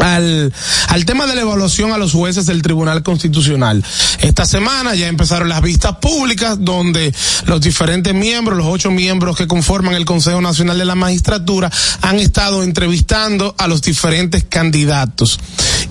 [0.00, 0.52] al,
[0.88, 3.84] al tema de la evaluación a los jueces del Tribunal Constitucional.
[4.20, 7.14] Esta semana ya empezaron las vistas públicas donde
[7.46, 11.70] los diferentes miembros, los ocho miembros que conforman el Consejo Nacional de la Magistratura,
[12.02, 15.38] han estado entrevistando a los diferentes candidatos.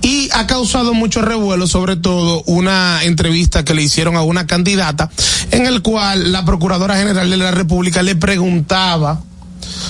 [0.02, 5.10] Y ha causado mucho revuelo, sobre todo una entrevista que le hicieron a una candidata
[5.52, 9.22] en el cual la Procuradora General de la República le preguntaba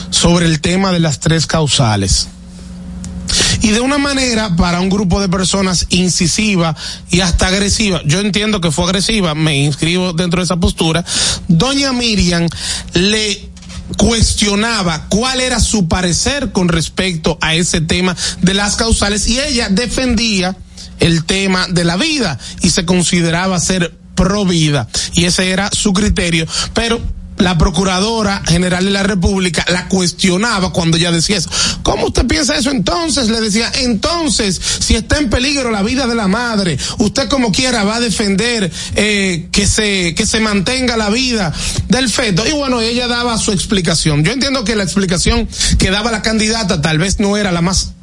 [0.10, 2.27] sobre el tema de las tres causales
[3.62, 6.76] y de una manera para un grupo de personas incisiva
[7.12, 8.02] y hasta agresiva.
[8.06, 11.04] Yo entiendo que fue agresiva, me inscribo dentro de esa postura.
[11.48, 12.48] Doña Miriam
[12.93, 13.50] le
[13.98, 19.69] cuestionaba cuál era su parecer con respecto a ese tema de las causales y ella
[19.69, 20.56] defendía
[21.00, 25.93] el tema de la vida y se consideraba ser pro vida y ese era su
[25.93, 27.02] criterio, pero
[27.39, 31.49] la Procuradora General de la República la cuestionaba cuando ella decía eso.
[31.84, 33.30] ¿Cómo usted piensa eso entonces?
[33.30, 37.84] Le decía, entonces, si está en peligro la vida de la madre, usted como quiera
[37.84, 41.54] va a defender eh, que se que se mantenga la vida
[41.88, 42.47] del feto.
[42.47, 44.23] Y bueno, ella daba su explicación.
[44.23, 45.47] Yo entiendo que la explicación
[45.78, 47.93] que daba la candidata tal vez no era la más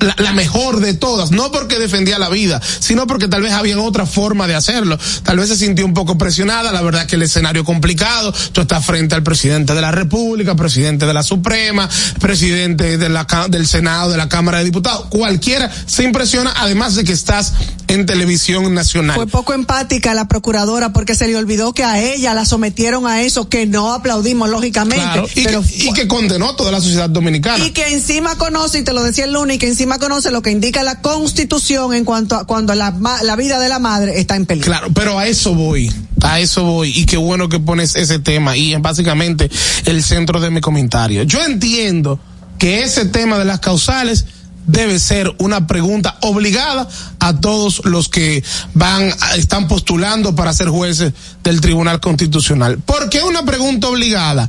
[0.00, 3.74] la, la mejor de todas, no porque defendía la vida, sino porque tal vez había
[3.80, 4.98] otra forma de hacerlo.
[5.22, 8.84] Tal vez se sintió un poco presionada, la verdad que el escenario complicado, tú estás
[8.84, 11.88] frente al presidente de la República, presidente de la Suprema,
[12.20, 17.04] presidente de la, del Senado, de la Cámara de Diputados, cualquiera se impresiona, además de
[17.04, 17.52] que estás
[17.88, 19.16] en televisión nacional.
[19.16, 23.22] Fue poco empática la procuradora porque se le olvidó que a ella la sometieron a
[23.22, 25.04] eso, que no aplaudimos lógicamente.
[25.04, 27.64] Claro, y, pero que, y que condenó toda la sociedad dominicana.
[27.64, 30.42] y que encima conoce, y te lo decía el lunes, y que encima conoce lo
[30.42, 34.36] que indica la constitución en cuanto a cuando la, la vida de la madre está
[34.36, 34.70] en peligro.
[34.70, 35.92] Claro, pero a eso voy,
[36.22, 39.50] a eso voy, y qué bueno que pones ese tema, y es básicamente
[39.84, 41.22] el centro de mi comentario.
[41.22, 42.18] Yo entiendo
[42.58, 44.26] que ese tema de las causales
[44.66, 48.42] debe ser una pregunta obligada a todos los que
[48.74, 52.78] van, están postulando para ser jueces del Tribunal Constitucional.
[52.78, 54.48] ¿Por qué una pregunta obligada?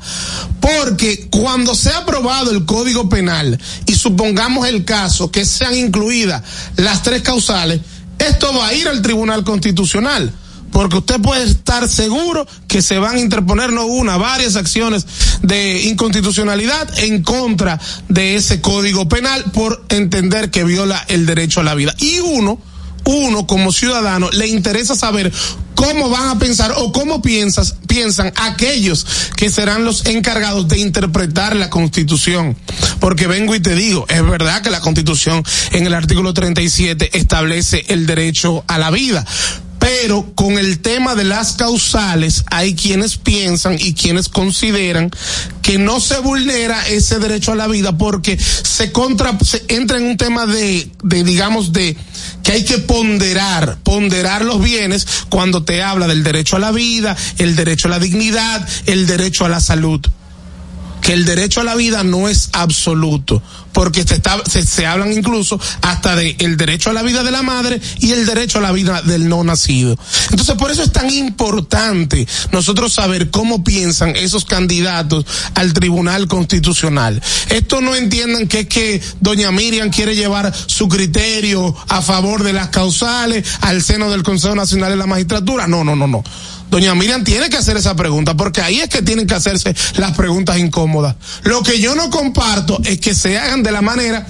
[0.59, 6.43] Porque cuando se ha aprobado el Código Penal y supongamos el caso que sean incluidas
[6.77, 7.81] las tres causales,
[8.17, 10.33] esto va a ir al Tribunal Constitucional
[10.75, 15.07] porque usted puede estar seguro que se van a interponer no una, varias acciones
[15.41, 21.63] de inconstitucionalidad en contra de ese código penal por entender que viola el derecho a
[21.63, 21.95] la vida.
[21.97, 22.59] Y uno,
[23.05, 25.31] uno como ciudadano le interesa saber
[25.75, 29.05] cómo van a pensar o cómo piensan aquellos
[29.37, 32.57] que serán los encargados de interpretar la constitución.
[32.99, 37.85] Porque vengo y te digo, es verdad que la constitución en el artículo 37 establece
[37.87, 39.25] el derecho a la vida,
[39.85, 45.11] pero con el tema de las causales hay quienes piensan y quienes consideran
[45.61, 50.05] que no se vulnera ese derecho a la vida porque se contra se entra en
[50.05, 51.95] un tema de, de digamos de
[52.41, 57.15] que hay que ponderar, ponderar los bienes cuando te habla del derecho a la vida,
[57.37, 60.01] el derecho a la dignidad, el derecho a la salud
[61.05, 63.39] que el derecho a la vida no es absoluto,
[63.73, 67.29] porque se, está, se, se, hablan incluso hasta de el derecho a la vida de
[67.29, 69.95] la madre y el derecho a la vida del no nacido.
[70.31, 77.21] Entonces, por eso es tan importante nosotros saber cómo piensan esos candidatos al Tribunal Constitucional.
[77.49, 82.53] Esto no entiendan que es que doña Miriam quiere llevar su criterio a favor de
[82.53, 85.67] las causales al seno del Consejo Nacional de la Magistratura.
[85.67, 86.23] No, no, no, no
[86.69, 90.15] doña Miriam tiene que hacer esa pregunta, porque ahí es que tienen que hacerse las
[90.15, 91.15] preguntas incómodas.
[91.43, 94.25] Lo que yo no comparto es que se hagan de la manera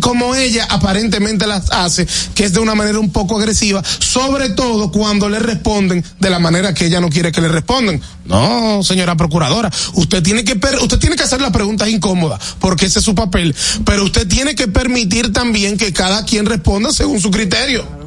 [0.00, 4.90] como ella aparentemente las hace, que es de una manera un poco agresiva, sobre todo
[4.90, 8.00] cuando le responden de la manera que ella no quiere que le respondan.
[8.24, 12.98] No, señora procuradora, usted tiene que usted tiene que hacer las preguntas incómodas, porque ese
[12.98, 17.30] es su papel, pero usted tiene que permitir también que cada quien responda según su
[17.30, 18.05] criterio.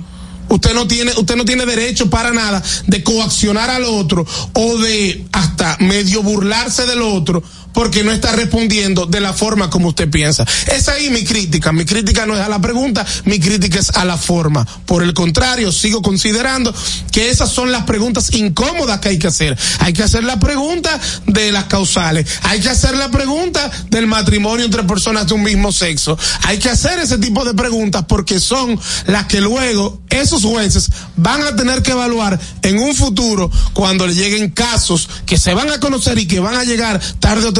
[0.49, 5.25] Usted no tiene, usted no tiene derecho para nada de coaccionar al otro o de
[5.31, 7.43] hasta medio burlarse del otro
[7.73, 10.45] porque no está respondiendo de la forma como usted piensa.
[10.67, 11.71] Es ahí mi crítica.
[11.71, 14.65] Mi crítica no es a la pregunta, mi crítica es a la forma.
[14.85, 16.73] Por el contrario, sigo considerando
[17.11, 19.57] que esas son las preguntas incómodas que hay que hacer.
[19.79, 22.27] Hay que hacer la pregunta de las causales.
[22.43, 26.17] Hay que hacer la pregunta del matrimonio entre personas de un mismo sexo.
[26.43, 31.43] Hay que hacer ese tipo de preguntas porque son las que luego esos jueces van
[31.43, 35.79] a tener que evaluar en un futuro cuando le lleguen casos que se van a
[35.79, 37.58] conocer y que van a llegar tarde o temprano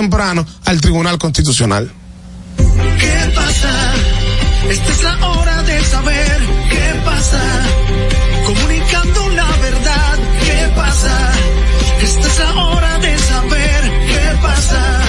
[0.66, 1.92] al Tribunal Constitucional.
[2.56, 3.94] ¿Qué pasa?
[4.70, 6.40] Esta es la hora de saber
[6.70, 7.42] qué pasa.
[8.46, 11.32] Comunicando la verdad, ¿qué pasa?
[12.02, 15.02] Esta es la hora de saber qué pasa.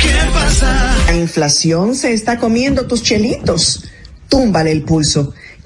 [0.00, 0.96] ¿Qué pasa?
[1.08, 3.84] La inflación se está comiendo tus chelitos.
[4.30, 5.34] Túmbale el pulso.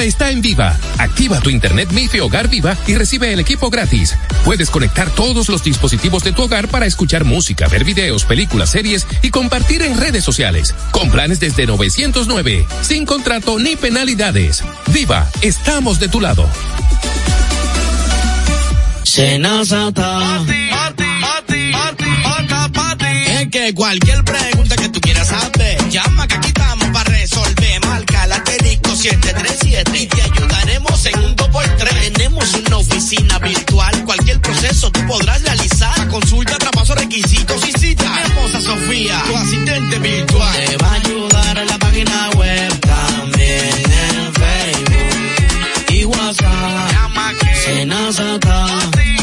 [0.00, 0.76] Clave está en Viva.
[0.98, 4.16] Activa tu internet MIFI Hogar Viva y recibe el equipo gratis.
[4.44, 9.06] Puedes conectar todos los dispositivos de tu hogar para escuchar música, ver videos, películas, series
[9.22, 10.74] y compartir en redes sociales.
[10.90, 14.62] Con planes desde 909, sin contrato ni penalidades.
[14.88, 16.48] Viva, estamos de tu lado.
[19.02, 20.44] Senazata.
[23.26, 26.52] Es que cualquier pregunta que tú quieras saber, llama que aquí
[29.00, 32.12] 737 y te ayudaremos en un 2x3.
[32.12, 36.06] Tenemos una oficina virtual, cualquier proceso tú podrás realizar.
[36.08, 38.04] Consulta, traspaso, requisitos y cita.
[38.04, 40.64] Tenemos a Sofía, tu asistente virtual.
[40.66, 46.92] Te va a ayudar en la página web, también en Facebook y WhatsApp.
[46.92, 48.99] Llama que.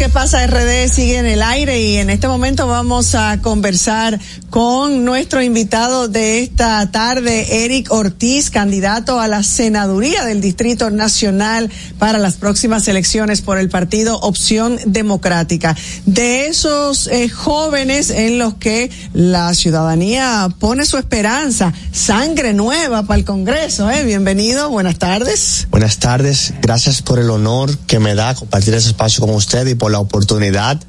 [0.00, 0.46] ¿Qué pasa?
[0.46, 6.08] RD sigue en el aire y en este momento vamos a conversar con nuestro invitado
[6.08, 12.88] de esta tarde, Eric Ortiz, candidato a la senaduría del Distrito Nacional para las próximas
[12.88, 15.76] elecciones por el partido Opción Democrática.
[16.06, 23.18] De esos eh, jóvenes en los que la ciudadanía pone su esperanza, sangre nueva para
[23.18, 24.04] el Congreso, ¿eh?
[24.04, 25.68] Bienvenido, buenas tardes.
[25.70, 29.74] Buenas tardes, gracias por el honor que me da compartir ese espacio con usted y
[29.74, 30.80] por la oportunidad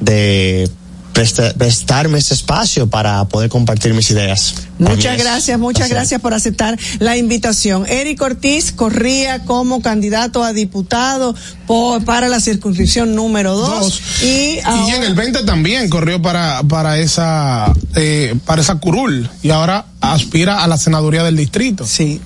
[0.00, 0.70] de
[1.12, 4.54] presta- prestarme ese espacio para poder compartir mis ideas.
[4.78, 7.84] Muchas es gracias, muchas gracias por aceptar la invitación.
[7.88, 11.34] Eric Ortiz corría como candidato a diputado
[11.66, 16.62] por- para la circunscripción número dos, y, Y ahora- en el 20 también corrió para,
[16.62, 21.84] para esa, eh, para esa curul y ahora aspira a la senaduría del distrito.
[21.84, 22.20] Sí.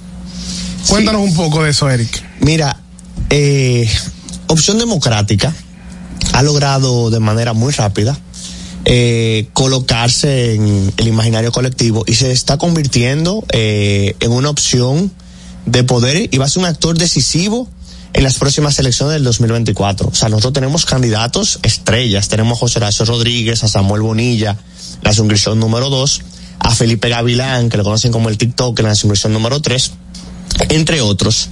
[0.89, 2.23] Cuéntanos un poco de eso, Eric.
[2.41, 2.77] Mira,
[3.31, 3.89] eh,
[4.49, 5.55] Opción Democrática
[6.33, 8.19] ha logrado de manera muy rápida
[8.85, 15.13] eh, colocarse en el imaginario colectivo y se está convirtiendo eh, en una opción
[15.67, 17.69] de poder y va a ser un actor decisivo
[18.13, 20.09] en las próximas elecciones del 2024.
[20.09, 22.29] O sea, nosotros tenemos candidatos estrellas.
[22.29, 24.57] Tenemos a José Horacio Rodríguez, a Samuel Bonilla,
[25.03, 26.23] la circunscripción número dos,
[26.59, 29.93] a Felipe Gavilán, que lo conocen como el TikTok, en la circunscripción número tres,
[30.69, 31.49] entre otros.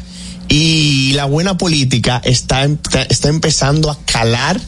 [0.51, 2.77] Y la buena política está, em-
[3.09, 4.61] está empezando a calar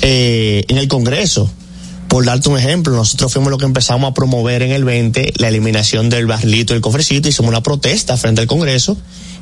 [0.00, 1.50] eh, en el Congreso.
[2.08, 5.48] Por darte un ejemplo, nosotros fuimos lo que empezamos a promover en el 20, la
[5.48, 8.96] eliminación del barrilito y el cofrecito, hicimos una protesta frente al Congreso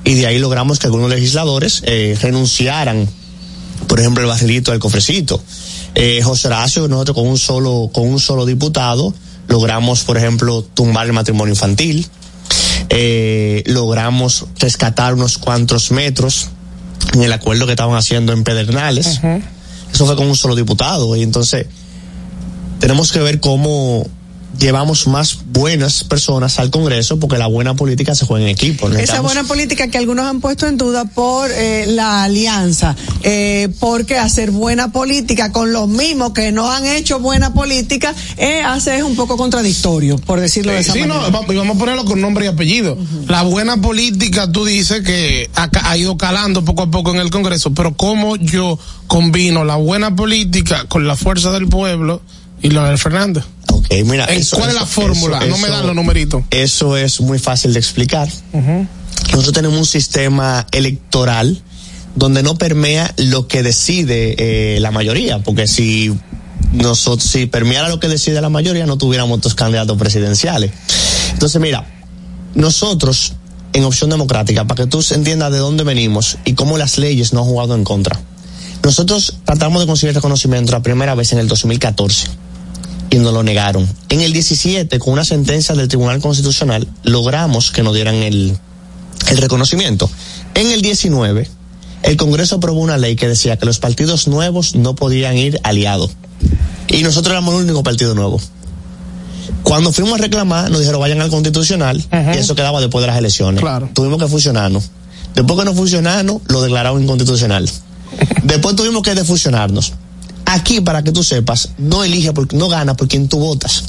[0.04, 3.08] y de ahí logramos que algunos legisladores eh, renunciaran,
[3.86, 5.40] por ejemplo, el barrilito del cofrecito.
[5.94, 9.14] Eh, José Horacio, nosotros con un solo, con un solo diputado,
[9.46, 12.04] logramos, por ejemplo, tumbar el matrimonio infantil,
[12.88, 16.48] eh, logramos rescatar unos cuantos metros
[17.14, 19.20] en el acuerdo que estaban haciendo en Pedernales.
[19.92, 21.14] Eso fue con un solo diputado.
[21.16, 21.66] Y entonces
[22.80, 24.06] tenemos que ver cómo
[24.58, 28.88] llevamos más buenas personas al Congreso porque la buena política se juega en equipo.
[28.90, 34.18] Esa buena política que algunos han puesto en duda por eh, la alianza, eh, porque
[34.18, 39.02] hacer buena política con los mismos que no han hecho buena política eh, hace es
[39.02, 41.20] un poco contradictorio, por decirlo de Eh, esa sí, manera.
[41.30, 42.96] no, vamos a ponerlo con nombre y apellido.
[43.28, 47.18] La buena política, tú dices que ha, ca- ha ido calando poco a poco en
[47.20, 52.20] el Congreso, pero cómo yo combino la buena política con la fuerza del pueblo
[52.62, 53.44] y lo de Fernández.
[53.72, 55.38] Ok, mira, eso- ¿Cuál es la fórmula?
[55.38, 56.42] eso- no me dan los numeritos.
[56.50, 58.28] Eso es muy fácil de explicar.
[59.32, 61.60] Nosotros tenemos un sistema electoral
[62.14, 66.12] donde no permea lo que decide eh, la mayoría, porque si
[66.72, 70.70] nosotros si permeara lo que decide la mayoría no tuviéramos otros candidatos presidenciales.
[71.32, 71.86] Entonces, mira,
[72.54, 73.34] nosotros
[73.72, 77.40] en Opción Democrática, para que tú entiendas de dónde venimos y cómo las leyes no
[77.40, 78.18] han jugado en contra.
[78.82, 82.28] Nosotros tratamos de conseguir reconocimiento la primera vez en el 2014
[83.10, 83.88] y nos lo negaron.
[84.08, 88.56] En el 17, con una sentencia del Tribunal Constitucional, logramos que nos dieran el,
[89.28, 90.10] el reconocimiento.
[90.54, 91.48] En el 19,
[92.02, 96.12] el Congreso aprobó una ley que decía que los partidos nuevos no podían ir aliados.
[96.88, 98.40] Y nosotros éramos el único partido nuevo.
[99.62, 102.02] Cuando fuimos a reclamar, nos dijeron vayan al Constitucional
[102.34, 103.60] y eso quedaba después de las elecciones.
[103.94, 104.90] Tuvimos que fusionarnos.
[105.34, 107.68] Después que nos fusionamos, lo declararon inconstitucional.
[108.44, 109.92] Después tuvimos que defusionarnos.
[110.46, 113.84] Aquí, para que tú sepas, no elige, por, no gana por quien tú votas.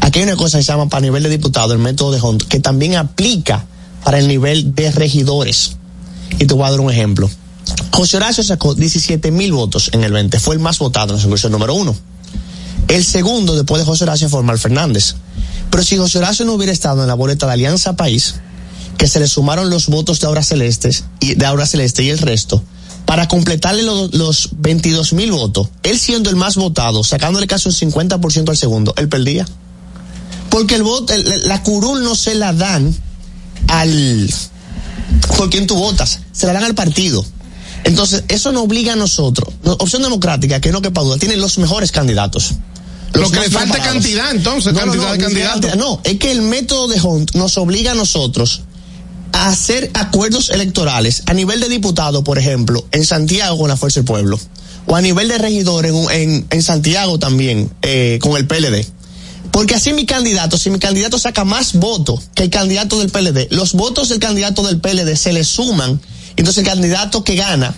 [0.00, 2.42] Aquí hay una cosa que se llama para nivel de diputado, el método de Hunt,
[2.44, 3.66] que también aplica
[4.02, 5.76] para el nivel de regidores.
[6.38, 7.30] Y te voy a dar un ejemplo.
[7.92, 11.20] José Horacio sacó 17 mil votos en el 20, fue el más votado en la
[11.20, 11.94] circunscripción número uno.
[12.88, 15.14] El segundo, después de José Horacio, fue Omar Fernández.
[15.70, 18.36] Pero si José Horacio no hubiera estado en la boleta de Alianza País,
[18.96, 20.42] que se le sumaron los votos de Aura
[21.20, 22.62] y de Aura Celeste y el resto,
[23.10, 27.74] para completarle los, los 22 mil votos, él siendo el más votado, sacándole casi un
[27.74, 29.44] 50% al segundo, él perdía.
[30.48, 32.94] Porque el voto, el- la curul no se la dan
[33.66, 34.32] al
[35.36, 37.24] por quien tú votas, se la dan al partido.
[37.82, 39.54] Entonces, eso nos obliga a nosotros.
[39.64, 42.52] No, Opción Democrática, que no quepa duda, tiene los mejores candidatos.
[43.12, 43.92] Lo que le falta preparados.
[44.04, 45.74] cantidad, entonces, cantidad de candidatos.
[45.76, 48.60] No, es que el método de Hunt nos obliga a nosotros
[49.40, 54.00] a hacer acuerdos electorales a nivel de diputado, por ejemplo, en Santiago con la Fuerza
[54.00, 54.38] del Pueblo,
[54.86, 58.86] o a nivel de regidor en, en, en Santiago también, eh, con el PLD.
[59.50, 63.48] Porque así mi candidato, si mi candidato saca más votos que el candidato del PLD,
[63.50, 66.00] los votos del candidato del PLD se le suman,
[66.36, 67.74] entonces el candidato que gana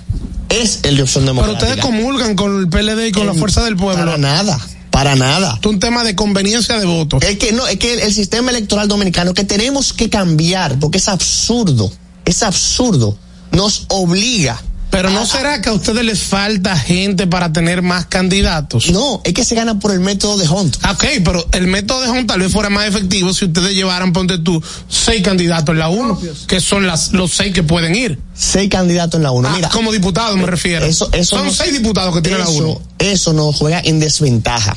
[0.49, 1.67] es el de opción Pero democrática.
[1.67, 4.05] ustedes comulgan con el PLD y con la fuerza del pueblo.
[4.05, 4.61] Para nada,
[5.05, 5.59] para nada.
[5.61, 7.23] Es un tema de conveniencia de votos.
[7.25, 10.99] Es que no, es que el, el sistema electoral dominicano que tenemos que cambiar, porque
[10.99, 11.93] es absurdo,
[12.25, 13.17] es absurdo,
[13.51, 18.91] nos obliga Pero no será que a ustedes les falta gente para tener más candidatos.
[18.91, 20.77] No, es que se gana por el método de Hunt.
[20.87, 24.37] Ok, pero el método de Hunt tal vez fuera más efectivo si ustedes llevaran, ponte
[24.39, 28.19] tú, seis candidatos en la uno, que son las, los seis que pueden ir.
[28.35, 29.49] Seis candidatos en la uno.
[29.49, 30.85] Ah, Mira, como diputado me refiero.
[30.87, 32.81] Eso, eso son no- seis diputados que tiene la uno.
[32.99, 34.77] Eso nos juega en desventaja.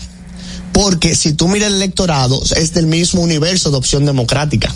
[0.75, 4.75] Porque si tú miras el electorado, es del mismo universo de opción democrática.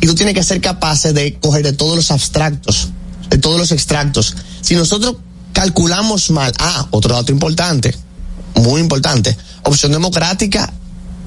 [0.00, 2.88] Y tú tienes que ser capaz de coger de todos los abstractos,
[3.30, 4.34] de todos los extractos.
[4.62, 5.14] Si nosotros
[5.52, 7.94] calculamos mal, ah, otro dato importante,
[8.56, 10.72] muy importante, opción democrática,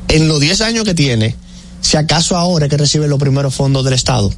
[0.10, 1.38] en los 10 años que tiene,
[1.80, 4.30] si acaso ahora es que recibe los primeros fondos del Estado.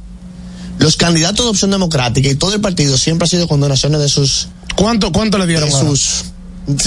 [0.78, 4.08] Los candidatos de opción democrática y todo el partido siempre ha sido con donaciones de
[4.08, 4.46] sus
[4.76, 5.68] ¿Cuánto, cuánto le dieron?
[5.68, 6.26] de sus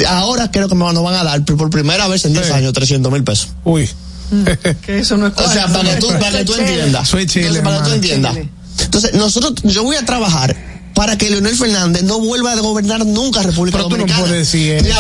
[0.07, 2.51] ahora creo que me nos van a dar por primera vez en 10 Sí.
[2.53, 3.49] años 300 mil pesos.
[3.63, 3.89] Uy.
[4.86, 7.07] Que eso no es O sea, para que tú, para que tú entiendas.
[7.07, 8.38] Soy Chile, Entonces, para que tú entiendas.
[8.80, 10.55] Entonces, nosotros, yo voy a trabajar
[10.98, 14.28] para que Leonel Fernández no vuelva a gobernar nunca República Pero tú no Dominicana.
[14.28, 14.91] puedes decir eso, eh.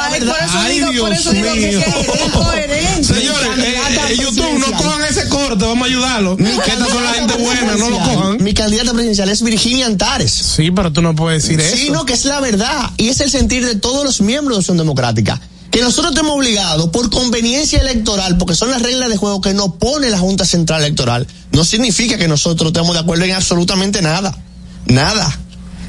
[0.00, 1.80] Ay, por eso Ay, digo, por Dios eso digo que, mío.
[1.80, 3.04] que es incoherente.
[3.14, 3.74] Señores, eh,
[4.10, 6.36] eh, YouTube, no cojan ese corte, vamos a ayudarlo.
[6.36, 8.36] Que estas son la gente buena, no lo cojan.
[8.44, 10.30] Mi candidata presidencial es Virginia Antares.
[10.30, 11.92] Sí, pero tú no puedes decir Sí, eso.
[11.92, 12.90] no, que es la verdad.
[12.96, 15.40] Y es el sentir de todos los miembros de Opción Democrática.
[15.72, 19.74] Que nosotros estemos obligados por conveniencia electoral, porque son las reglas de juego que nos
[19.74, 24.38] pone la Junta Central Electoral, no significa que nosotros estemos de acuerdo en absolutamente nada.
[24.86, 25.38] Nada.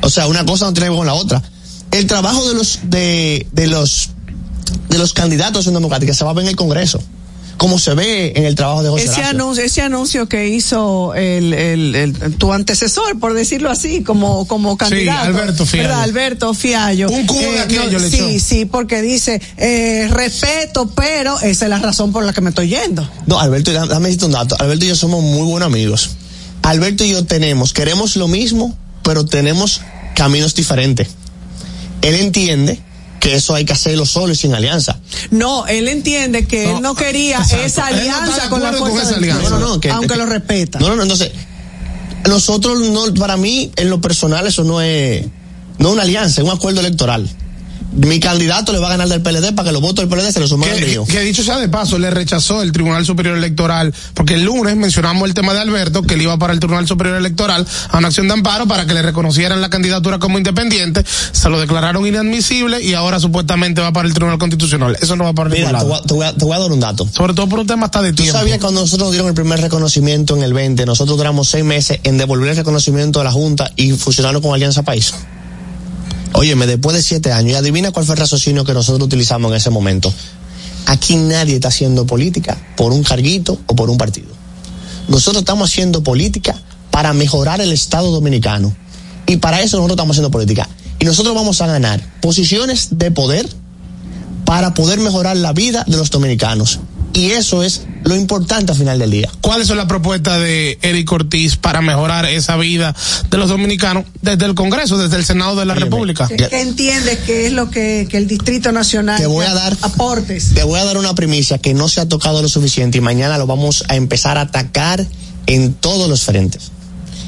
[0.01, 1.41] O sea, una cosa no tiene que ver con la otra.
[1.91, 4.09] El trabajo de los, de, de los,
[4.89, 7.01] de los candidatos Opción Democrática se va a ver en el Congreso.
[7.57, 11.53] Como se ve en el trabajo de José Ese anuncio, ese anuncio que hizo el,
[11.53, 15.27] el, el- tu antecesor, por decirlo así, como, como candidato.
[15.27, 15.87] Alberto Fiallo.
[15.87, 16.03] ¿verdad?
[16.03, 17.09] Alberto Fiallo.
[17.11, 18.45] Un cubo de aquello le Sí, echó.
[18.45, 22.69] sí, porque dice, eh, respeto, pero esa es la razón por la que me estoy
[22.69, 23.07] yendo.
[23.27, 24.55] No, Alberto, dame un dato.
[24.59, 26.09] Alberto y yo somos muy buenos amigos.
[26.63, 29.81] Alberto y yo tenemos, queremos lo mismo, pero tenemos
[30.15, 31.07] caminos diferentes.
[32.01, 32.79] Él entiende
[33.19, 34.99] que eso hay que hacerlo solo y sin alianza.
[35.31, 37.63] No, él entiende que No, él no quería exacto.
[37.65, 39.49] esa no alianza con la acuerdo con fuerza esa alianza.
[39.49, 40.79] No, no, no, que- aunque que- lo respeta.
[40.79, 41.31] No, no, no, entonces,
[42.27, 45.25] nosotros no, para mí, en lo personal, eso no es,
[45.77, 47.29] no es una alianza, es un acuerdo electoral.
[47.95, 50.39] Mi candidato le va a ganar del PLD para que los votos del PLD se
[50.39, 51.05] los sumen al mío.
[51.05, 55.27] que dicho sea de paso, le rechazó el Tribunal Superior Electoral, porque el lunes mencionamos
[55.27, 58.27] el tema de Alberto, que él iba para el Tribunal Superior Electoral a una acción
[58.27, 62.93] de amparo para que le reconocieran la candidatura como independiente, se lo declararon inadmisible y
[62.95, 64.97] ahora supuestamente va para el Tribunal Constitucional.
[64.99, 65.87] Eso no va para ningún Mira, te lado.
[65.89, 67.07] voy, a- te voy a- te voy a dar un dato.
[67.11, 68.39] Sobre todo por un tema hasta de ¿Tú tiempo.
[68.39, 71.63] sabías que cuando nosotros nos dieron el primer reconocimiento en el 20, nosotros duramos seis
[71.63, 75.13] meses en devolver el reconocimiento a la Junta y fusionarlo con Alianza País?
[76.33, 79.57] Óyeme, después de siete años, y adivina cuál fue el raciocinio que nosotros utilizamos en
[79.57, 80.13] ese momento.
[80.87, 84.29] Aquí nadie está haciendo política por un carguito o por un partido.
[85.07, 86.55] Nosotros estamos haciendo política
[86.91, 88.75] para mejorar el Estado dominicano.
[89.25, 90.67] Y para eso nosotros estamos haciendo política.
[90.99, 93.47] Y nosotros vamos a ganar posiciones de poder
[94.45, 96.79] para poder mejorar la vida de los dominicanos.
[97.13, 99.29] Y eso es lo importante al final del día.
[99.41, 102.95] ¿Cuáles son las propuestas de Eric Ortiz para mejorar esa vida
[103.29, 106.27] de los dominicanos desde el Congreso, desde el Senado de la Óyeme, República?
[106.27, 109.77] Que, que entiende que es lo que, que el Distrito Nacional Te voy a dar-
[109.83, 110.53] aportes.
[110.55, 113.37] Te voy a dar una primicia que no se ha tocado lo suficiente y mañana
[113.37, 115.05] lo vamos a empezar a atacar
[115.45, 116.71] en todos los frentes,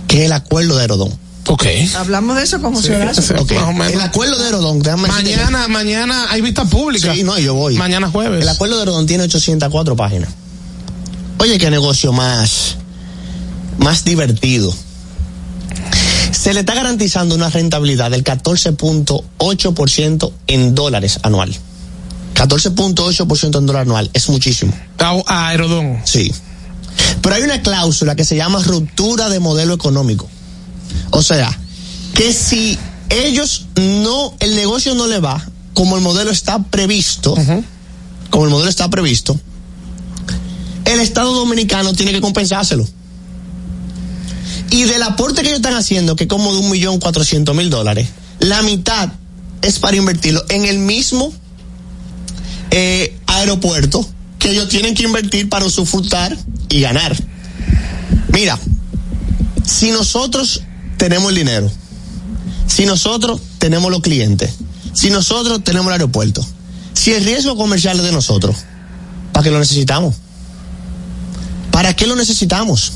[0.08, 1.25] que es el acuerdo de Herodón.
[1.48, 1.66] Ok.
[1.96, 3.36] Hablamos de eso con José Horacio.
[3.40, 3.94] Ok, Más o menos.
[3.94, 7.14] El acuerdo de Herodón, déjame decirte- Mañana, mañana hay vista pública.
[7.14, 7.76] Sí, no, yo voy.
[7.76, 8.42] Mañana jueves.
[8.42, 10.30] El acuerdo de Herodón tiene 804 páginas.
[11.38, 12.78] Oye, qué negocio más,
[13.78, 14.74] más divertido.
[16.32, 21.56] Se le está garantizando una rentabilidad del 14.8% en dólares anual.
[22.36, 24.74] 14.8% en dólar anual es muchísimo.
[25.28, 25.54] A.
[26.06, 26.32] Sí.
[27.22, 30.30] Pero hay una cláusula que se llama ruptura de modelo económico.
[31.12, 31.58] O sea,
[32.14, 32.78] que si
[33.10, 37.36] ellos no, el negocio no le va como el modelo está previsto,
[38.30, 39.40] como el modelo está previsto,
[40.86, 42.88] el Estado Dominicano tiene que compensárselo.
[44.72, 47.70] Y del aporte que ellos están haciendo, que es como de un millón cuatrocientos mil
[47.70, 48.08] dólares,
[48.40, 49.12] la mitad
[49.62, 51.34] es para invertirlo en el mismo
[52.72, 54.08] eh, aeropuerto
[54.40, 56.38] que ellos tienen que invertir para usufructar
[56.70, 57.16] y ganar.
[58.30, 58.60] Mira,
[59.64, 60.62] si nosotros
[61.06, 61.72] tenemos el dinero,
[62.66, 64.56] si nosotros tenemos los clientes,
[64.94, 66.44] si nosotros tenemos el aeropuerto,
[66.94, 68.56] si el riesgo comercial es de nosotros,
[69.32, 70.16] ¿para qué lo necesitamos?
[71.70, 72.94] ¿Para qué lo necesitamos?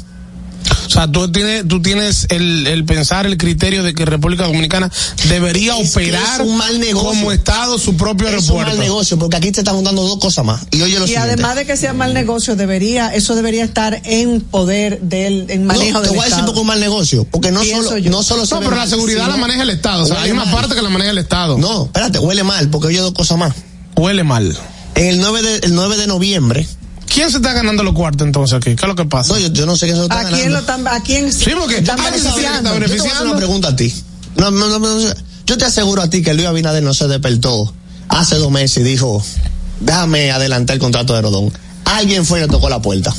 [0.85, 4.91] O sea, tú tienes, tú tienes el, el pensar, el criterio de que República Dominicana
[5.27, 7.09] debería Es operar es un mal negocio.
[7.09, 8.69] como Estado su propio Es un aeropuerto.
[8.71, 10.61] mal negocio, porque aquí te están juntando dos cosas más.
[10.71, 11.33] Y oye lo Y siguiente.
[11.33, 15.93] además de que sea mal negocio, debería, eso debería estar en poder del, en manejo
[15.93, 17.25] no, te del voy a decir es un mal negocio.
[17.29, 18.11] Porque no Pienso solo, yo.
[18.11, 20.03] no solo se No, pero la seguridad la maneja el Estado.
[20.03, 20.53] O sea, hay una mal.
[20.55, 21.57] parte que la maneja el Estado.
[21.57, 23.53] No, espérate, huele mal, porque oye dos cosas más.
[23.95, 24.57] Huele mal.
[24.95, 26.67] En el 9 de, el 9 de noviembre.
[27.13, 28.75] ¿Quién se está ganando los cuartos entonces aquí?
[28.75, 29.33] ¿Qué es lo que pasa?
[29.33, 30.37] No, yo, yo no sé qué se lo está ¿A ganando.
[30.39, 32.39] quién lo están, a quién Sí, porque están está beneficiando?
[32.41, 33.29] Yo te voy a hacer beneficiando.
[33.31, 33.93] una pregunta a ti.
[34.37, 35.13] No, no, no, no,
[35.45, 37.73] yo te aseguro a ti que Luis Abinader no se despertó
[38.09, 39.23] hace dos meses y dijo,
[39.79, 41.51] déjame adelantar el contrato de Rodón.
[41.85, 43.13] Alguien fue y le tocó la puerta.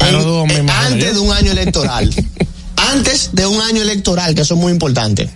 [0.00, 2.12] A En- imagino antes de un año electoral.
[2.76, 5.30] antes de un año electoral, que eso es muy importante.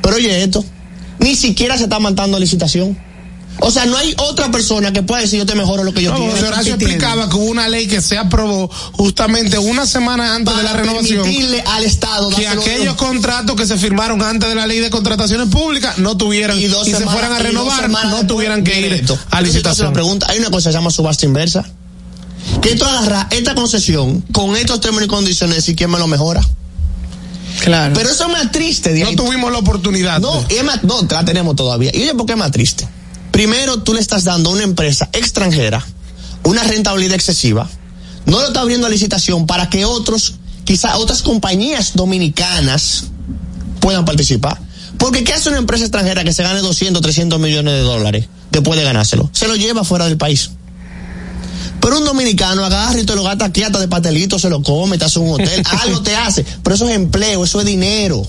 [0.00, 0.64] Pero oye esto,
[1.18, 2.96] ni siquiera se está mandando licitación.
[3.60, 6.12] O sea, no hay otra persona que pueda decir yo te mejoro lo que yo
[6.12, 6.48] No, quiero.
[6.48, 10.72] Horacio explicaba que hubo una ley que se aprobó justamente una semana antes de la
[10.72, 11.22] renovación.
[11.22, 15.48] permitirle al Estado Que aquellos contratos que se firmaron antes de la ley de contrataciones
[15.48, 19.40] públicas no tuvieran y, dos se semanas- fueran a renovar, no tuvieran que ir a
[19.40, 19.92] licitación.
[19.92, 21.64] pregunta, hay una cosa que se llama subasta inversa.
[22.60, 26.42] Que tú agarras esta concesión con estos términos y condiciones y quién me lo mejora.
[27.60, 27.94] Claro.
[27.94, 28.92] Pero eso es más triste.
[28.92, 30.20] de No tuvimos la oportunidad.
[30.20, 31.90] No, y es más, no, la tenemos todavía.
[31.94, 32.86] Y oye, ¿por qué es más triste?
[33.34, 35.84] Primero, tú le estás dando a una empresa extranjera
[36.44, 37.68] una rentabilidad excesiva.
[38.26, 43.06] No lo está abriendo a licitación para que otros, quizá otras compañías dominicanas
[43.80, 44.60] puedan participar.
[44.98, 48.78] Porque ¿qué hace una empresa extranjera que se gane 200, 300 millones de dólares después
[48.78, 49.28] de ganárselo?
[49.32, 50.50] Se lo lleva fuera del país.
[51.80, 54.96] Pero un dominicano agarra y te lo gasta aquí hasta de pastelito, se lo come,
[54.96, 56.46] te hace un hotel, algo te hace.
[56.62, 58.24] Pero eso es empleo, eso es dinero.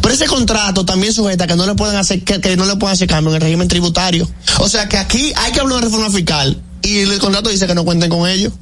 [0.00, 2.94] Pero ese contrato también sujeta que no le pueden hacer, que, que no le pueden
[2.94, 4.28] hacer cambio en el régimen tributario.
[4.58, 7.74] O sea que aquí hay que hablar de reforma fiscal y el contrato dice que
[7.74, 8.52] no cuenten con ellos.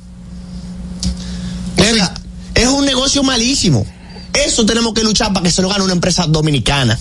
[1.79, 2.15] O sea,
[2.55, 3.85] es un negocio malísimo.
[4.33, 6.99] Eso tenemos que luchar para que se lo gane una empresa dominicana.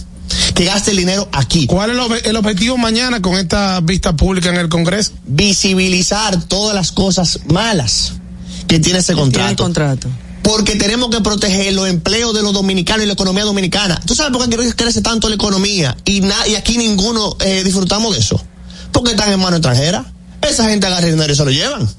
[0.56, 1.66] Que gaste el dinero aquí.
[1.68, 5.12] ¿Cuál es el, ob- el objetivo mañana con esta vista pública en el Congreso?
[5.26, 8.14] Visibilizar todas las cosas malas
[8.68, 9.50] que tiene ese Tiene contrato.
[9.52, 10.08] el contrato.
[10.44, 14.00] Porque tenemos que proteger los empleos de los dominicanos y la economía dominicana.
[14.06, 15.96] ¿Tú sabes por qué cre- crece tanto la economía?
[16.06, 16.22] Y,
[16.58, 18.42] aquí ninguno eh, disfrutamos de eso.
[18.92, 20.06] Porque están en mano extranjera.
[20.42, 21.90] Esa gente agarra el dinero y se lo llevan.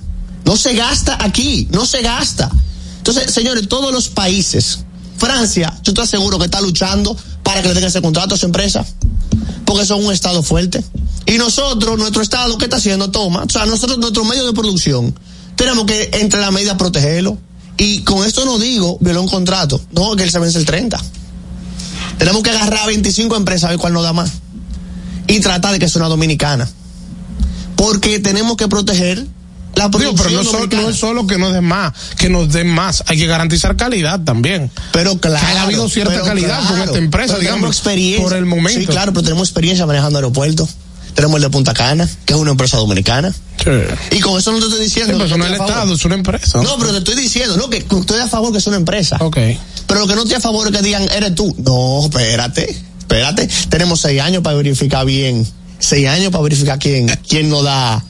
[0.45, 2.51] No se gasta aquí, no se gasta.
[2.99, 4.81] Entonces, señores, todos los países,
[5.17, 8.45] Francia, yo te aseguro que está luchando para que le den ese contrato a su
[8.45, 8.85] empresa.
[9.65, 10.85] Porque son un estado fuerte.
[11.25, 13.11] Y nosotros, nuestro estado, ¿qué está haciendo?
[13.11, 13.45] Toma.
[13.45, 15.19] O sea, nosotros, nuestro medio de producción,
[15.57, 17.39] tenemos que, entre la medida, protegerlo.
[17.77, 19.81] Y con esto no digo violar un contrato.
[19.93, 21.01] No, que él se vence el 30.
[22.19, 24.31] Tenemos que agarrar a 25 empresas a ver cuál nos da más.
[25.27, 26.69] Y tratar de que sea una dominicana.
[27.77, 29.27] Porque tenemos que proteger
[29.75, 32.29] la Digo, producción pero no, es solo- no es solo que nos den más, que
[32.29, 33.03] nos den más.
[33.09, 34.71] Hay que garantizar calidad también.
[34.93, 35.45] Pero claro.
[35.45, 38.23] Que haya habido cierta calidad con claro, esta empresa, digamos, experiencia.
[38.23, 38.79] por el momento.
[38.81, 40.71] Sí, claro, pero tenemos experiencia manejando aeropuertos.
[41.15, 43.33] Tenemos el de Punta Cana, que es una empresa dominicana.
[44.11, 45.13] Y con eso no te estoy Sí, diciendo.
[45.13, 45.61] pero que eso no es el.
[45.61, 46.63] Estado, es una empresa.
[46.63, 49.17] No, pero te estoy diciendo, no, que estoy a favor que es una empresa.
[49.21, 49.39] Ok.
[49.87, 51.55] Pero lo que no estoy a favor es que digan, eres tú.
[51.59, 53.49] No, espérate, espérate.
[53.69, 55.47] Tenemos seis años para verificar bien.
[55.79, 58.03] Seis años para verificar quién, quién nos da,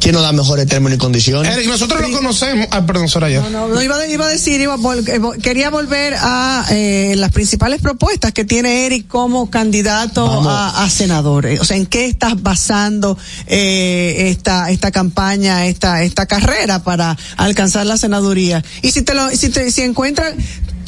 [0.00, 1.54] quién nos da mejores términos y condiciones.
[1.56, 2.66] Eric, nosotros lo conocemos.
[2.70, 3.40] Ah, perdón, Soraya.
[3.40, 6.64] No, no, no, iba, a- iba a decir, iba a vol- eh, quería volver a
[6.70, 11.46] eh, las principales propuestas que tiene Eric como candidato a, a senador.
[11.46, 17.16] Eh, O sea, ¿en qué estás basando eh, esta esta campaña, esta esta carrera para
[17.36, 18.64] alcanzar la senaduría?
[18.82, 20.34] Y si te lo, si te, si encuentras,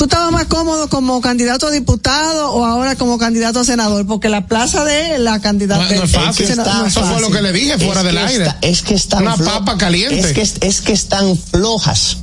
[0.01, 4.07] ¿tú estabas más cómodo como candidato a diputado o ahora como candidato a senador?
[4.07, 6.46] Porque la plaza de la candidata No, no es fácil.
[6.46, 8.44] de- Está- no es eso fue lo que le dije fuera Es del aire.
[8.46, 10.18] está- es que están Una papa caliente.
[10.18, 12.16] Es que, es que están flojas.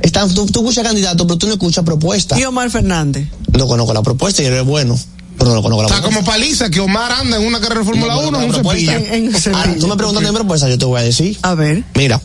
[0.00, 2.40] Están, tú, tú escuchas candidato, pero tú no escuchas propuesta.
[2.40, 3.28] Y Omar Fernández.
[3.52, 4.98] No conozco la propuesta y él es bueno,
[5.36, 6.20] pero no conozco la Está propuesta.
[6.24, 8.92] como paliza que Omar anda en una carrera de Fórmula No 1 en un cepillo.
[8.92, 9.80] Ahora, cepillo.
[9.80, 11.38] tú me preguntas mi propuesta, yo te voy a decir.
[11.42, 11.84] A ver.
[11.94, 12.22] Mira,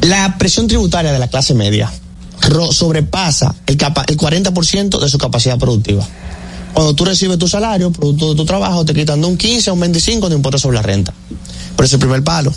[0.00, 1.92] la presión tributaria de la clase media
[2.72, 6.06] sobrepasa el, capa- el 40% de su capacidad productiva.
[6.72, 9.72] Cuando tú recibes tu salario, producto de tu trabajo, te quitan de un 15 a
[9.72, 11.12] un 25 de impuestos sobre la renta.
[11.76, 12.52] Por ese es el primer palo.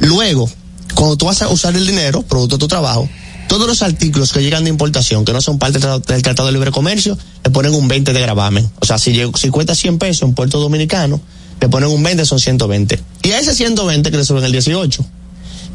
[0.00, 0.48] Luego,
[0.94, 3.08] cuando tú vas a usar el dinero, producto de tu trabajo,
[3.48, 6.72] todos los artículos que llegan de importación, que no son parte del Tratado- de Libre
[6.72, 8.68] Comercio, le ponen un 20 de gravamen.
[8.80, 11.20] O sea, si, llegó- si cuesta 100 pesos en Puerto Dominicano,
[11.60, 13.00] le ponen un 20, son 120.
[13.22, 15.04] Y a ese 120 que le suben el 18,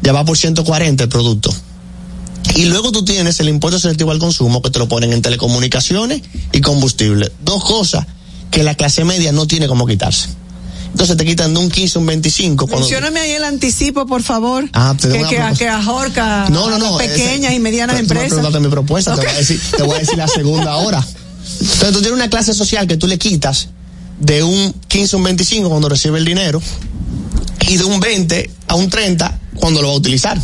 [0.02, 1.52] ya va por 140 el producto.
[2.56, 6.22] Y luego tú tienes el impuesto selectivo al consumo que te lo ponen en telecomunicaciones
[6.52, 7.32] y combustible.
[7.44, 8.06] Dos cosas
[8.50, 10.28] que la clase media no tiene como quitarse.
[10.90, 12.66] entonces te quitan de un 15 a un 25.
[12.66, 14.68] Cuando, Mencióname ahí el anticipo, por favor.
[14.74, 15.54] Ah, te que, que, propuesta.
[15.56, 16.98] que ahorca No, no, a no.
[16.98, 18.60] pequeñas y medianas me empresas.
[18.60, 21.06] mi propuesta, te, voy a decir, te voy a decir la segunda hora.
[21.60, 23.68] Entonces tú tienes una clase social que tú le quitas
[24.20, 26.60] de un 15 a un 25 cuando recibe el dinero
[27.68, 30.38] y de un 20 a un 30 cuando lo va a utilizar.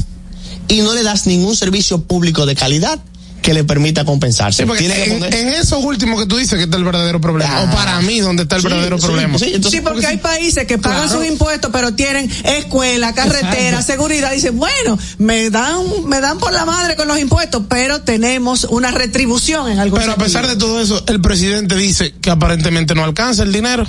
[0.68, 2.98] Y no le das ningún servicio público de calidad
[3.42, 4.64] que le permita compensarse.
[4.66, 7.20] Sí, Tiene que en, poner- en eso último que tú dices que está el verdadero
[7.20, 7.62] problema.
[7.62, 9.38] o para mí, donde está el sí, verdadero sí, problema.
[9.38, 11.18] sí, entonces- Sí, porque hay países que pagan Claro.
[11.20, 13.92] sus impuestos, pero tienen escuela, carretera, Exacto.
[13.92, 14.32] seguridad.
[14.32, 18.90] Dicen, bueno, me dan, me dan por la madre con los impuestos, pero tenemos una
[18.90, 23.04] retribución en algún Pero a pesar de todo eso, el presidente dice que aparentemente no
[23.04, 23.88] alcanza el dinero.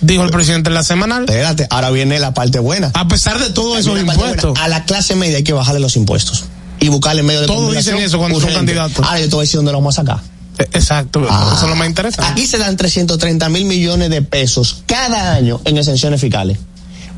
[0.00, 1.24] Dijo el presidente en la semanal.
[1.24, 2.90] Espérate, ahora viene la parte buena.
[2.94, 4.50] A pesar de todos Ahí esos impuestos.
[4.52, 4.64] buena.
[4.64, 6.44] A la clase media hay que bajarle los impuestos
[6.80, 8.74] y buscarle medio de Todos dicen eso cuando son urgente.
[8.74, 9.04] candidatos.
[9.04, 10.20] Ahora yo te voy a decir dónde lo vamos a sacar.
[10.58, 11.52] Eh, Exacto, Ah.
[11.56, 12.30] eso es lo más interesante.
[12.30, 16.58] Aquí se dan 330 mil millones de pesos cada año en exenciones fiscales.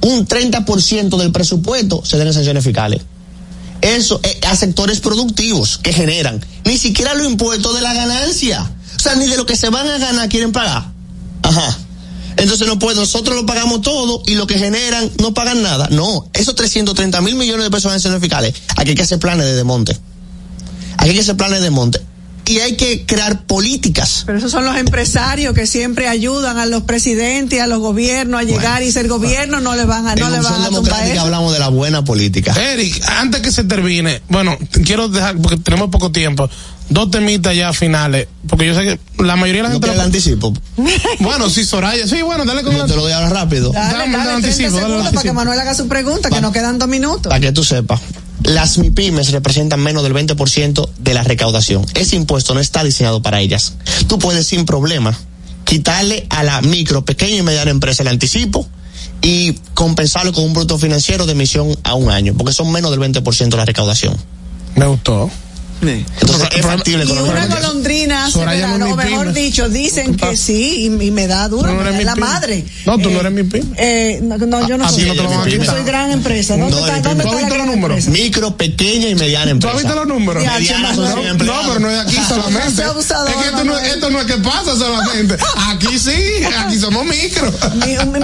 [0.02, 3.02] Un 30% del presupuesto se da en exenciones fiscales.
[3.82, 6.42] Eso eh, a sectores productivos que generan.
[6.64, 8.70] Ni siquiera los impuestos de la ganancia.
[8.96, 10.86] O sea, ni de lo que se van a ganar quieren pagar.
[11.42, 11.78] Ajá.
[12.36, 15.88] Entonces no puede, nosotros lo pagamos todo y lo que generan no pagan nada.
[15.90, 19.46] No, esos 330 mil millones de pesos en exenciones fiscales, aquí hay que hacer planes
[19.46, 19.96] de desmonte.
[20.96, 22.00] Aquí hay que hacer planes de desmonte.
[22.46, 26.82] Y hay que crear políticas Pero esos son los empresarios que siempre ayudan a los
[26.82, 30.26] presidentes y a los gobiernos a llegar y ser gobierno no le van a, no
[30.26, 31.22] en le van a tumbar Democrática eso.
[31.22, 32.52] hablamos de la buena política.
[32.72, 36.50] Eric, antes que se termine, bueno, quiero dejar, porque tenemos poco tiempo,
[36.90, 39.86] dos temitas ya finales, porque yo sé que la mayoría de la ¿No gente...
[39.86, 40.52] quieres el anticipo?
[41.20, 43.70] Bueno, sí, Soraya, sí, bueno, dale con Yo te lo doy ahora rápido.
[43.72, 45.22] Dale, Dame, dale, dame 30 anticipo, dale segundos para anticipo.
[45.22, 47.30] que Manuel haga su pregunta, que nos quedan dos minutos.
[47.30, 48.00] Para que tú sepas.
[48.42, 51.84] Las MIPIMES representan menos del 20% de la recaudación.
[51.94, 53.74] Ese impuesto no está diseñado para ellas.
[54.08, 55.16] Tú puedes sin problema
[55.64, 58.66] quitarle a la micro, pequeña y mediana empresa el anticipo
[59.22, 63.00] y compensarlo con un bruto financiero de emisión a un año, porque son menos del
[63.00, 64.16] 20% de la recaudación.
[64.74, 65.30] Me gustó.
[65.82, 71.04] Entonces es factible Y una golondrina hace verano, o mejor dicho, dicen que sí, y,
[71.06, 72.64] y me da duro, Tú no me eres da mi la madre.
[72.86, 73.74] No, tú no Eh, eres mi pyme.
[73.78, 75.02] Eh, no, no, yo no Ah, soy.
[75.02, 76.56] sí, no te lo van a yo soy gran empresa.
[76.56, 78.06] ¿Dónde No, está, dónde ¿Tú está has la visto gran los números?
[78.06, 78.22] empresa?
[78.24, 79.76] Micro, pequeña y mediana ¿Tú empresa.
[79.76, 80.44] has visto los números?
[80.44, 82.68] Mediana No, pero no es aquí solamente.
[82.68, 83.84] Es que esto no, Manuel.
[83.86, 85.36] esto no es que pasa solamente.
[85.68, 87.52] Aquí sí, aquí somos micro.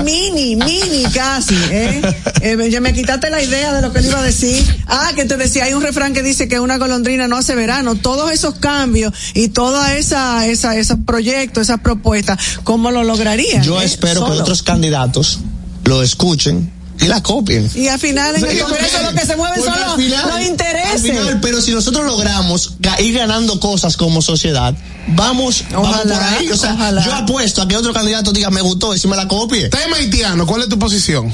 [0.04, 2.00] Mini, mini casi, ¿eh?
[2.42, 4.64] Eh, ya me quitaste la idea de lo que le iba a decir.
[4.86, 7.94] Ah, que te decía, hay un refrán que dice que una golondrina no hace verano.
[7.94, 13.62] Todos esos cambios y todos esa, esa, esos proyectos, esas propuestas, ¿cómo lo lograrían?
[13.62, 13.84] Yo eh?
[13.84, 14.40] espero que Solo.
[14.42, 15.38] otros candidatos
[15.84, 17.70] lo escuchen y la copien.
[17.74, 20.92] Y al final, en el Congreso lo que se mueven son los, final- los intereses.
[20.92, 24.74] al final, pero si nosotros logramos ir ganando cosas como sociedad,
[25.08, 26.50] vamos, vamos Ojalá, por ahí.
[26.50, 27.04] O sea, ojalá.
[27.04, 29.68] yo apuesto a que otro candidato diga me gustó y si me la copie.
[29.68, 31.32] Tema haitiano, ¿cuál es tu posición?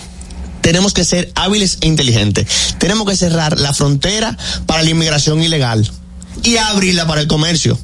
[0.60, 2.46] Tenemos que ser hábiles e inteligentes.
[2.78, 4.36] Tenemos que cerrar la frontera
[4.66, 5.90] para la inmigración ilegal
[6.42, 7.78] y abrirla para el comercio.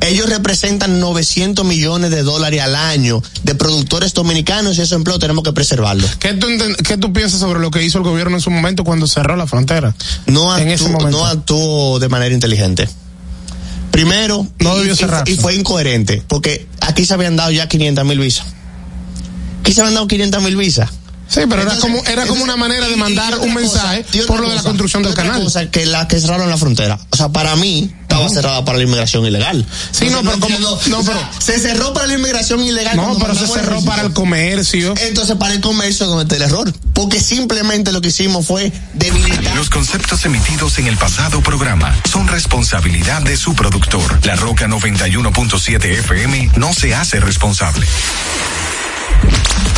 [0.00, 5.44] Ellos representan 900 millones de dólares al año de productores dominicanos y ese empleo tenemos
[5.44, 6.04] que preservarlo.
[6.18, 6.48] ¿Qué tú,
[6.84, 9.46] qué tú piensas sobre lo que hizo el gobierno en su momento cuando cerró la
[9.46, 9.94] frontera?
[10.26, 11.18] no En ese actuó, momento.
[11.18, 12.88] no actuó de manera inteligente.
[13.92, 15.32] Primero, No y- debió y, cerrarse.
[15.32, 18.46] y fue incoherente, porque aquí se habían dado ya 500 mil visas.
[19.60, 20.90] Aquí se habían dado 500 mil visas.
[21.32, 24.54] Sí, pero era como, era como una manera de mandar un mensaje por lo de
[24.56, 25.42] la cosa, construcción del canal.
[25.42, 26.98] cosa, que la que cerraron la frontera.
[27.10, 29.64] O sea, para mí estaba cerrada para la inmigración ilegal.
[29.92, 32.96] Sí, no, pero como- no, O sea, pero- se cerró para la inmigración ilegal.
[32.96, 34.92] No, pero se cerró para el comercio.
[35.00, 36.70] Entonces, para el comercio donde está el error.
[36.92, 39.56] Porque simplemente lo que hicimos fue debilitar.
[39.56, 44.20] Los conceptos emitidos en el pasado programa son responsabilidad de su productor.
[44.26, 47.86] La Roca 91.7 FM no se hace responsable.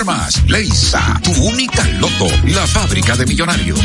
[0.00, 0.42] Supermas.
[0.48, 3.78] Leisa, tu única loto, la fábrica de millonarios.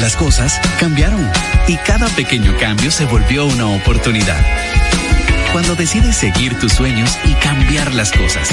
[0.00, 1.28] Las cosas cambiaron
[1.66, 4.40] y cada pequeño cambio se volvió una oportunidad.
[5.50, 8.48] Cuando decides seguir tus sueños y cambiar las cosas.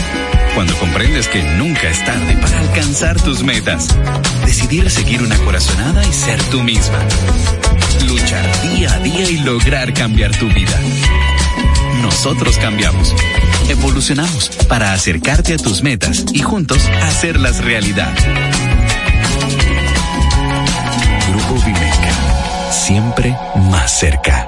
[0.56, 3.90] Cuando comprendes que nunca es tarde para alcanzar tus metas.
[4.44, 6.98] Decidir seguir una corazonada y ser tú misma.
[8.08, 10.80] Luchar día a día y lograr cambiar tu vida.
[12.02, 13.14] Nosotros cambiamos.
[13.70, 18.14] Evolucionamos para acercarte a tus metas y juntos hacerlas realidad.
[21.30, 22.72] Grupo Vimeca.
[22.72, 24.48] Siempre más cerca.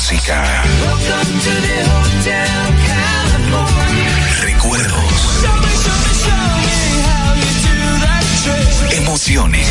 [4.41, 5.45] Recuerdos.
[8.89, 9.67] Emociones.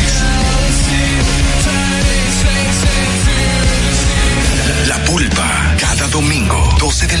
[4.87, 7.20] La pulpa, cada domingo, 12 del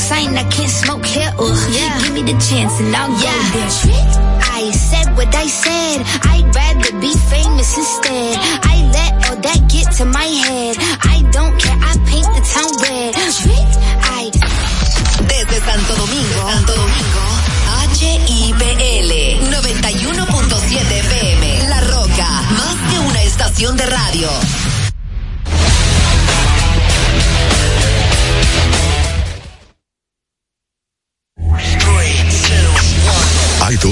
[0.00, 1.30] sign I can't smoke here.
[1.38, 2.00] Ugh, yeah.
[2.00, 3.36] give me the chance and I'll yeah.
[3.36, 4.30] go there.
[4.58, 5.98] I said what I said.
[6.32, 8.34] I'd rather be famous instead.
[8.72, 10.76] I let all that get to my head.
[11.14, 11.78] I don't care.
[11.90, 13.12] I paint the town red.
[14.16, 14.24] I
[15.28, 17.24] Desde Santo Domingo, Santo Domingo,
[18.00, 19.12] HIPL
[19.52, 21.68] 91.7 FM.
[21.68, 22.28] La Roca,
[22.58, 24.09] más que una estación de radio.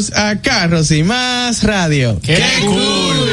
[0.00, 2.18] Bienvenidos a Carros y Más Radio.
[2.22, 3.28] ¡Qué, cool!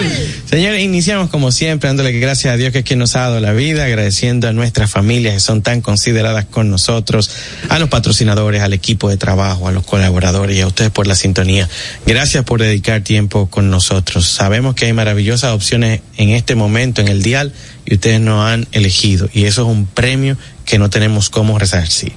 [0.49, 3.53] Señores, iniciamos como siempre dándole gracias a Dios que es quien nos ha dado la
[3.53, 7.29] vida, agradeciendo a nuestras familias que son tan consideradas con nosotros,
[7.69, 11.15] a los patrocinadores, al equipo de trabajo, a los colaboradores y a ustedes por la
[11.15, 11.69] sintonía.
[12.05, 14.25] Gracias por dedicar tiempo con nosotros.
[14.25, 17.53] Sabemos que hay maravillosas opciones en este momento en el dial
[17.85, 20.37] y ustedes nos han elegido y eso es un premio
[20.67, 22.13] que no tenemos cómo resarcir.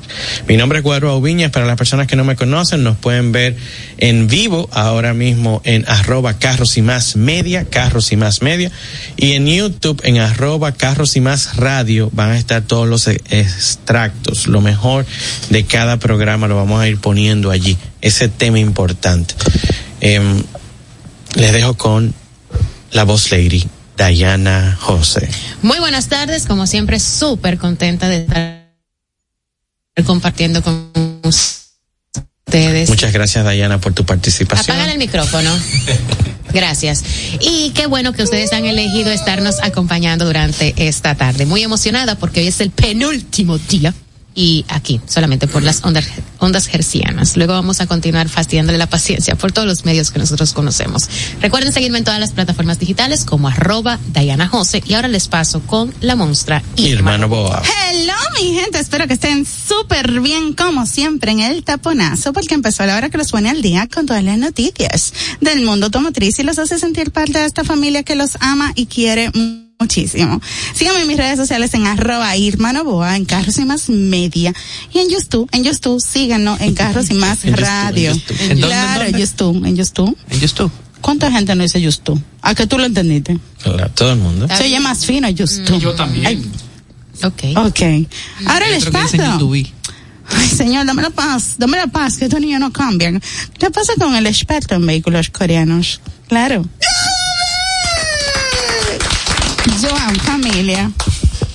[0.47, 3.57] Mi nombre es Cuadro Aubiñas, para las personas que no me conocen nos pueden ver
[3.97, 8.71] en vivo ahora ahora mismo en arroba carros y más media, carros y más media,
[9.17, 13.21] y en YouTube en arroba carros y más radio van a estar todos los e-
[13.31, 15.07] extractos, lo mejor
[15.49, 19.35] de cada programa lo vamos a ir poniendo allí, ese tema importante.
[20.01, 20.43] Em,
[21.37, 22.13] les dejo con
[22.93, 23.65] la voz lady,
[24.09, 25.29] Diana José.
[25.63, 28.71] Muy buenas tardes, como siempre, súper contenta de estar
[30.07, 30.91] compartiendo con
[31.23, 32.89] ustedes.
[32.89, 34.77] Muchas gracias, Diana, por tu participación.
[34.77, 35.51] Apagan el micrófono.
[36.53, 37.05] Gracias.
[37.41, 41.47] Y qué bueno que ustedes han elegido estarnos acompañando durante esta tarde.
[41.47, 43.95] Muy emocionada porque hoy es el penúltimo día.
[44.35, 46.07] Y aquí, solamente por las ondas,
[46.39, 47.37] ondas hercianas.
[47.37, 51.09] Luego vamos a continuar fastidiándole la paciencia por todos los medios que nosotros conocemos.
[51.41, 54.83] Recuerden seguirme en todas las plataformas digitales como arroba Diana Jose.
[54.87, 57.15] Y ahora les paso con la monstra Irma.
[57.15, 57.63] Hermano Boa.
[57.91, 58.79] Hello, mi gente.
[58.79, 63.19] Espero que estén súper bien, como siempre, en el taponazo, porque empezó la hora que
[63.19, 67.11] los pone al día con todas las noticias del mundo automotriz y los hace sentir
[67.11, 69.31] parte de esta familia que los ama y quiere
[69.81, 70.41] muchísimo.
[70.75, 74.53] Síganme en mis redes sociales en arroba Irma Novoa, en Carros y Más Media.
[74.93, 78.11] Y en YouTube, en YouTube, síganos en Carros y Más En YouTube, Radio.
[78.13, 78.37] en YouTube.
[78.43, 80.19] ¿En dónde, Claro, en en YouTube, en YouTube.
[80.31, 80.71] En YouTube.
[81.01, 82.23] ¿Cuánta gente no dice YouTube?
[82.43, 83.39] ¿A que tú lo entendiste?
[83.63, 84.47] Claro, todo el mundo.
[84.55, 85.81] Se oye más fino YouTube.
[85.81, 86.53] Yo también.
[87.25, 87.43] Ok.
[87.57, 87.81] Ok.
[88.47, 89.51] Ahora el espacio.
[90.33, 93.21] Ay, señor, dame la paz, dame la paz, que estos niños no cambian.
[93.59, 96.01] ¿Qué pasa con el experto en vehículos coreanos?
[96.29, 96.65] Claro.
[99.81, 100.93] Joan, familia.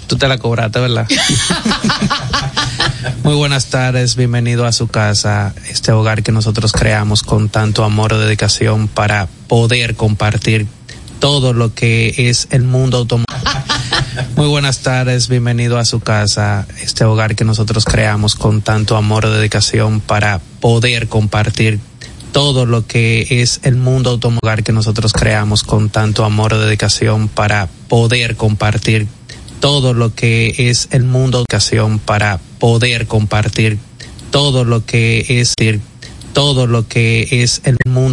[0.07, 1.07] Tú te la cobraste, ¿verdad?
[3.23, 8.13] Muy buenas tardes, bienvenido a su casa, este hogar que nosotros creamos con tanto amor
[8.13, 10.65] y dedicación para poder compartir
[11.19, 13.43] todo lo que es el mundo automotriz.
[14.35, 19.25] Muy buenas tardes, bienvenido a su casa, este hogar que nosotros creamos con tanto amor
[19.25, 21.79] y dedicación para poder compartir
[22.35, 27.29] todo lo que es el mundo automotriz que nosotros creamos con tanto amor y dedicación
[27.29, 29.07] para poder compartir
[29.59, 33.79] todo lo que es el mundo educación para poder compartir
[34.31, 35.53] todo lo que es
[36.33, 37.95] todo lo que es el mundo